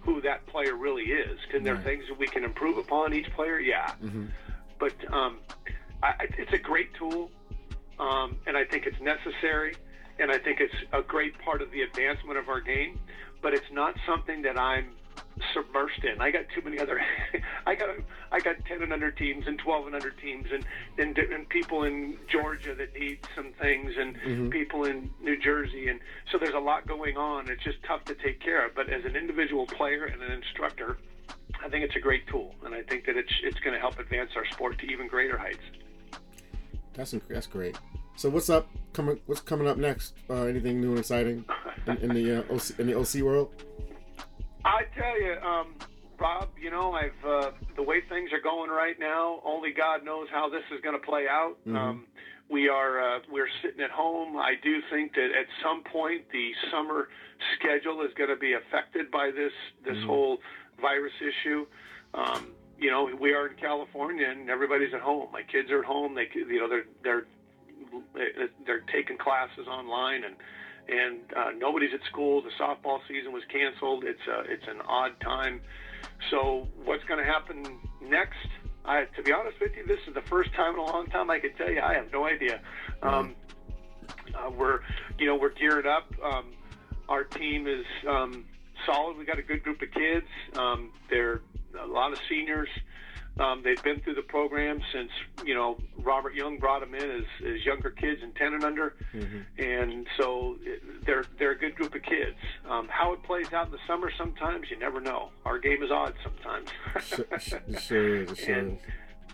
[0.00, 1.38] who that player really is.
[1.50, 1.84] Can there Right.
[1.84, 3.60] things that we can improve upon each player?
[3.60, 3.92] Yeah.
[4.78, 5.40] But um,
[6.02, 7.30] I- it's a great tool,
[7.98, 9.74] um, and I think it's necessary.
[10.20, 12.98] And I think it's a great part of the advancement of our game.
[13.42, 14.90] But it's not something that I'm
[15.54, 16.20] submersed in.
[16.20, 17.00] I got too many other.
[17.66, 17.88] I got
[18.30, 20.64] I got ten and under teams and twelve and under teams and
[20.98, 24.48] and, and people in Georgia that need some things and mm-hmm.
[24.50, 26.00] people in New Jersey and
[26.30, 27.50] so there's a lot going on.
[27.50, 28.74] It's just tough to take care of.
[28.74, 30.98] But as an individual player and an instructor,
[31.64, 33.98] I think it's a great tool, and I think that it's it's going to help
[33.98, 35.64] advance our sport to even greater heights.
[36.94, 37.78] That's that's great.
[38.16, 39.20] So what's up coming?
[39.26, 40.14] What's coming up next?
[40.28, 41.44] Uh, anything new and exciting
[41.86, 43.50] in, in the uh, OC, in the OC world?
[44.64, 45.74] I tell you, um,
[46.18, 49.40] Rob, you know, I've uh, the way things are going right now.
[49.44, 51.56] Only God knows how this is going to play out.
[51.66, 51.76] Mm-hmm.
[51.76, 52.06] Um,
[52.50, 54.36] we are uh, we're sitting at home.
[54.36, 57.08] I do think that at some point the summer
[57.58, 59.52] schedule is going to be affected by this
[59.84, 60.06] this mm-hmm.
[60.06, 60.38] whole
[60.80, 61.66] virus issue.
[62.12, 62.48] Um,
[62.78, 65.28] you know, we are in California and everybody's at home.
[65.32, 66.14] My kids are at home.
[66.14, 67.26] They, you know, they're they're
[68.66, 70.36] they're taking classes online and
[70.88, 72.42] and uh, nobody's at school.
[72.42, 74.04] The softball season was canceled.
[74.04, 75.60] It's a, it's an odd time.
[76.30, 78.48] So what's going to happen next?
[78.84, 81.30] I, to be honest with you, this is the first time in a long time
[81.30, 81.80] I can tell you.
[81.80, 82.60] I have no idea.
[83.02, 83.34] Um,
[84.34, 84.80] uh, we're,
[85.18, 86.12] you know, we're geared up.
[86.24, 86.46] Um,
[87.08, 88.46] our team is um,
[88.86, 89.16] solid.
[89.16, 90.26] We got a good group of kids.
[90.56, 91.40] Um, they're
[91.80, 92.68] a lot of seniors.
[93.38, 95.10] Um, they've been through the program since
[95.44, 98.94] you know Robert Young brought them in as, as younger kids and ten and under,
[99.14, 99.62] mm-hmm.
[99.62, 100.56] and so
[101.06, 102.36] they're they're a good group of kids.
[102.68, 105.30] Um, how it plays out in the summer, sometimes you never know.
[105.46, 106.68] Our game is odd sometimes.
[107.40, 108.36] sure, sure.
[108.36, 108.78] Sure and,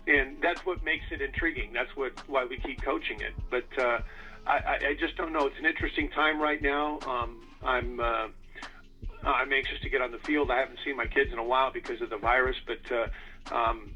[0.07, 1.73] and that's what makes it intriguing.
[1.73, 3.33] That's what why we keep coaching it.
[3.49, 3.99] But uh,
[4.45, 5.47] I, I just don't know.
[5.47, 6.99] It's an interesting time right now.
[7.05, 7.99] Um, I'm.
[7.99, 8.27] Uh,
[9.23, 10.51] I'm anxious to get on the field.
[10.51, 13.07] I haven't seen my kids in a while because of the virus, but uh,
[13.51, 13.93] um,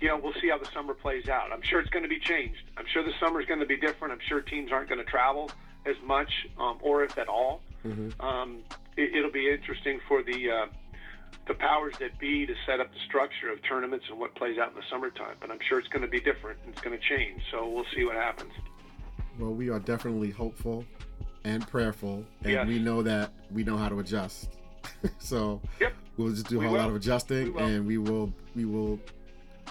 [0.00, 1.52] you know, we'll see how the summer plays out.
[1.52, 2.62] I'm sure it's going to be changed.
[2.76, 4.12] I'm sure the summer is going to be different.
[4.12, 5.50] I'm sure teams aren't going to travel
[5.86, 7.60] as much, um, or if at all.
[7.84, 8.20] Mm-hmm.
[8.20, 8.58] Um,
[8.96, 10.66] it, will be interesting for the uh,
[11.46, 14.70] the powers that be to set up the structure of tournaments and what plays out
[14.70, 15.36] in the summertime.
[15.40, 16.58] But I'm sure it's going to be different.
[16.68, 17.42] It's going to change.
[17.50, 18.52] So we'll see what happens.
[19.38, 20.84] Well, we are definitely hopeful
[21.44, 22.66] and prayerful, and yes.
[22.66, 24.48] we know that we know how to adjust.
[25.18, 25.92] so yep.
[26.16, 28.98] We'll just do a whole lot of adjusting, we and we will we will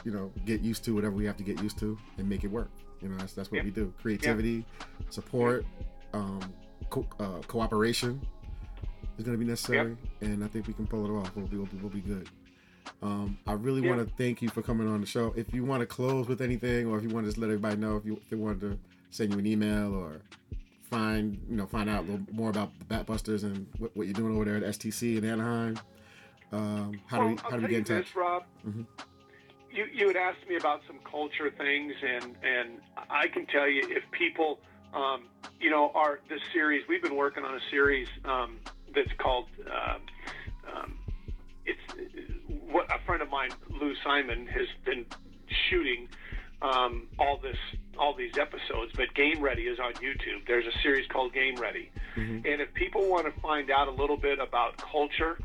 [0.03, 2.51] you know get used to whatever we have to get used to and make it
[2.51, 2.69] work.
[3.01, 3.65] You know that's that's what yep.
[3.65, 3.93] we do.
[4.01, 4.87] Creativity, yep.
[5.09, 5.65] support,
[6.13, 6.41] um,
[6.89, 8.21] co- uh, cooperation
[9.17, 11.35] is going to be necessary, and I think we can pull it off.
[11.35, 12.29] We'll be we'll be, we'll be good.
[13.01, 15.33] Um, I really want to thank you for coming on the show.
[15.35, 17.77] If you want to close with anything, or if you want to just let everybody
[17.77, 18.79] know if you if they wanted to
[19.09, 20.21] send you an email or
[20.89, 24.13] find you know find out a little more about the Batbusters and what, what you're
[24.13, 25.77] doing over there at STC in Anaheim,
[26.53, 28.05] um, how well, do we how do we get in touch?
[28.05, 28.43] This, Rob.
[28.67, 28.83] Mm-hmm.
[29.71, 32.79] You you had asked me about some culture things, and and
[33.09, 34.59] I can tell you if people,
[34.93, 35.23] um,
[35.59, 38.59] you know, are this series we've been working on a series um,
[38.93, 39.47] that's called.
[39.69, 39.97] Uh,
[40.73, 40.97] um,
[41.65, 41.79] it's
[42.69, 45.05] what a friend of mine, Lou Simon, has been
[45.69, 46.07] shooting
[46.61, 47.57] um, all this
[47.97, 50.45] all these episodes, but Game Ready is on YouTube.
[50.47, 52.45] There's a series called Game Ready, mm-hmm.
[52.45, 55.39] and if people want to find out a little bit about culture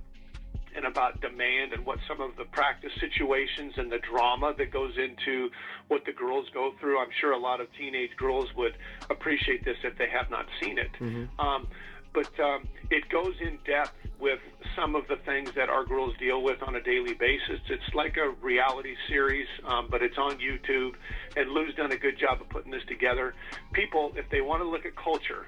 [0.78, 4.94] and about demand and what some of the practice situations and the drama that goes
[4.96, 5.50] into
[5.88, 8.76] what the girls go through, I'm sure a lot of teenage girls would
[9.10, 10.92] appreciate this if they have not seen it.
[11.00, 11.40] Mm-hmm.
[11.40, 11.66] Um,
[12.14, 14.38] but um, it goes in depth with
[14.76, 17.60] some of the things that our girls deal with on a daily basis.
[17.68, 20.94] It's like a reality series, um, but it's on YouTube,
[21.36, 23.34] and Lou's done a good job of putting this together.
[23.72, 25.46] People, if they want to look at culture,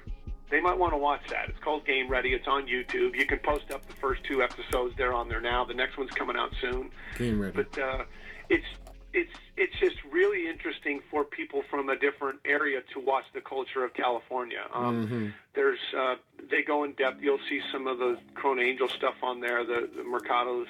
[0.51, 1.49] they might want to watch that.
[1.49, 2.33] It's called Game Ready.
[2.33, 3.17] It's on YouTube.
[3.17, 4.93] You can post up the first two episodes.
[4.97, 5.65] They're on there now.
[5.65, 6.91] The next one's coming out soon.
[7.17, 7.55] Game Ready.
[7.55, 8.03] But uh,
[8.49, 8.65] it's
[9.13, 13.83] it's it's just really interesting for people from a different area to watch the culture
[13.83, 14.61] of California.
[14.73, 15.27] Um, mm-hmm.
[15.55, 16.15] There's uh,
[16.49, 17.21] they go in depth.
[17.21, 19.65] You'll see some of the Corona Angel stuff on there.
[19.65, 20.67] The, the Mercados,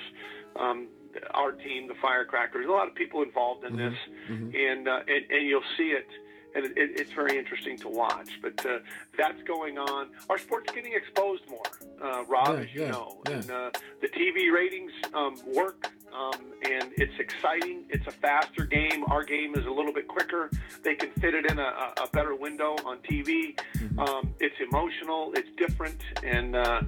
[0.59, 0.87] um,
[1.31, 2.67] our team, the Firecrackers.
[2.67, 3.89] A lot of people involved in mm-hmm.
[3.89, 4.55] this, mm-hmm.
[4.55, 6.07] and, uh, and and you'll see it.
[6.55, 8.29] And it, it, it's very interesting to watch.
[8.41, 8.79] But uh,
[9.17, 10.09] that's going on.
[10.29, 11.63] Our sport's getting exposed more,
[12.03, 13.21] uh, Rob, yeah, as you yeah, know.
[13.27, 13.35] Yeah.
[13.35, 13.71] And uh,
[14.01, 16.33] the TV ratings um, work um,
[16.69, 17.85] and it's exciting.
[17.89, 19.05] It's a faster game.
[19.07, 20.49] Our game is a little bit quicker.
[20.83, 23.55] They can fit it in a, a better window on TV.
[23.75, 23.99] Mm-hmm.
[23.99, 25.31] Um, it's emotional.
[25.35, 26.81] It's different, and uh,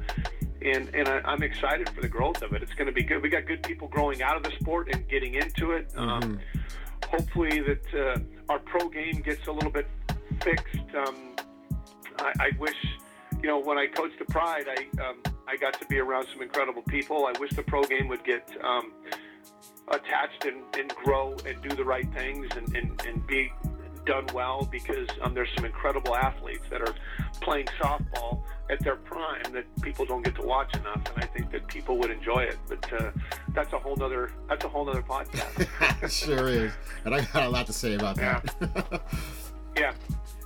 [0.62, 2.62] and and I, am excited for the growth of it.
[2.62, 3.22] It's going to be good.
[3.22, 5.90] We got good people growing out of the sport and getting into it.
[5.96, 6.32] Um, mm-hmm.
[6.32, 6.40] Um,
[7.10, 8.20] hopefully, that uh,
[8.50, 9.88] our pro game gets a little bit
[10.42, 10.96] fixed.
[10.96, 11.36] Um,
[12.20, 12.76] I, I wish
[13.44, 15.18] you know, when I coached the Pride, I um,
[15.48, 17.26] I got to be around some incredible people.
[17.26, 18.94] I wish the pro game would get um,
[19.90, 23.52] attached and, and grow and do the right things and, and, and be
[24.06, 26.94] done well because um, there's some incredible athletes that are
[27.42, 31.52] playing softball at their prime that people don't get to watch enough, and I think
[31.52, 32.58] that people would enjoy it.
[32.68, 33.12] But uh,
[33.50, 36.10] that's a whole nother that's a whole nother podcast.
[36.26, 36.72] sure is,
[37.06, 38.56] and I got a lot to say about that.
[38.62, 39.00] Yeah.
[39.78, 39.94] yeah.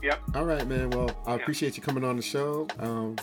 [0.04, 0.22] Yep.
[0.36, 0.92] All right, man.
[0.92, 1.42] Well, I yeah.
[1.42, 2.68] appreciate you coming on the show.
[2.80, 3.16] Um,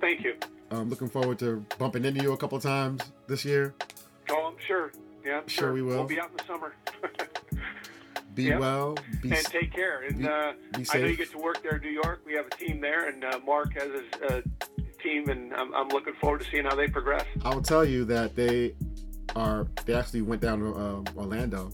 [0.00, 0.34] Thank you.
[0.70, 3.74] I'm looking forward to bumping into you a couple times this year.
[4.30, 4.90] Oh, I'm sure.
[5.24, 5.68] Yeah, I'm sure.
[5.68, 5.98] sure we will.
[5.98, 6.74] We'll be out in the summer.
[8.34, 8.60] be yep.
[8.60, 8.96] well.
[9.20, 10.02] Be and take care.
[10.02, 12.22] And be, uh, be I know you get to work there in New York.
[12.24, 14.40] We have a team there, and uh, Mark has his uh,
[15.02, 17.24] team, and I'm, I'm, looking forward to seeing how they progress.
[17.44, 18.74] I will tell you that they
[19.36, 19.66] are.
[19.84, 21.72] They actually went down to uh, Orlando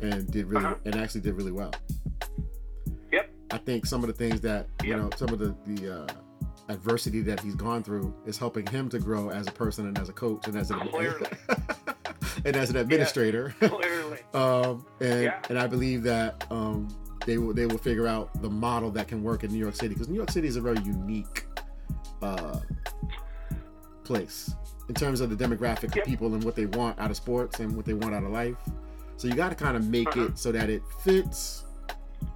[0.00, 0.76] and did really uh-huh.
[0.84, 1.72] and actually did really well.
[3.12, 3.30] Yep.
[3.50, 4.98] I think some of the things that you yep.
[4.98, 6.06] know, some of the the uh,
[6.68, 10.08] adversity that he's gone through is helping him to grow as a person and as
[10.08, 10.78] a coach and as an
[12.44, 13.54] and as an administrator.
[13.60, 14.18] Yeah, clearly.
[14.34, 15.42] um, and yeah.
[15.48, 16.88] and I believe that um,
[17.26, 19.94] they will they will figure out the model that can work in New York City
[19.94, 21.46] because New York City is a very unique
[22.22, 22.60] uh,
[24.04, 24.54] place
[24.88, 26.04] in terms of the demographic yep.
[26.04, 28.30] of people and what they want out of sports and what they want out of
[28.30, 28.56] life.
[29.16, 30.26] So you got to kind of make uh-huh.
[30.26, 31.64] it so that it fits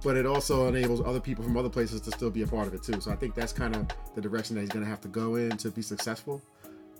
[0.03, 2.73] but it also enables other people from other places to still be a part of
[2.73, 2.99] it too.
[3.01, 5.35] So I think that's kind of the direction that he's going to have to go
[5.35, 6.41] in to be successful.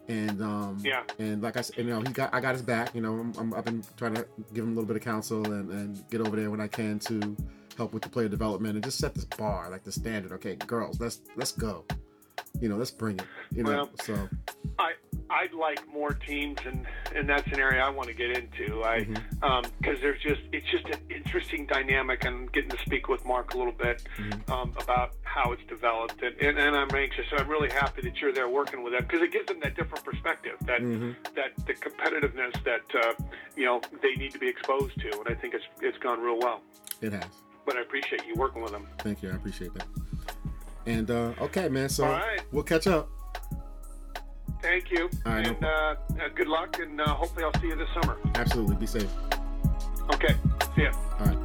[0.07, 2.93] And um, yeah, and like I said, you know, he got I got his back.
[2.93, 5.71] You know, i have been trying to give him a little bit of counsel and,
[5.71, 7.35] and get over there when I can to
[7.77, 10.31] help with the player development and just set this bar, like the standard.
[10.33, 11.85] Okay, girls, let's let's go.
[12.61, 13.25] You know, let's bring it.
[13.51, 14.29] You know, well, so
[14.77, 14.93] I
[15.29, 18.83] I'd like more teams, and and that's an area I want to get into.
[18.83, 19.45] I because mm-hmm.
[19.45, 23.57] um, there's just it's just an interesting dynamic, and getting to speak with Mark a
[23.57, 24.51] little bit mm-hmm.
[24.51, 27.25] um, about how it's developed, and, and, and I'm anxious.
[27.37, 30.05] I'm really happy that you're there working with them because it gives them that different
[30.05, 31.11] perspective, that mm-hmm.
[31.35, 33.13] that the competitiveness that uh,
[33.55, 36.39] you know they need to be exposed to, and I think it's it's gone real
[36.39, 36.61] well.
[37.01, 37.25] It has.
[37.65, 38.87] But I appreciate you working with them.
[38.99, 39.31] Thank you.
[39.31, 39.87] I appreciate that.
[40.85, 41.89] And uh, okay, man.
[41.89, 42.41] So right.
[42.51, 43.09] we'll catch up.
[44.65, 45.09] Thank you.
[45.23, 48.17] Right, and no uh, uh, good luck, and uh, hopefully I'll see you this summer.
[48.33, 48.75] Absolutely.
[48.77, 49.09] Be safe.
[50.11, 50.35] Okay.
[50.75, 50.91] See ya.
[51.19, 51.37] All right.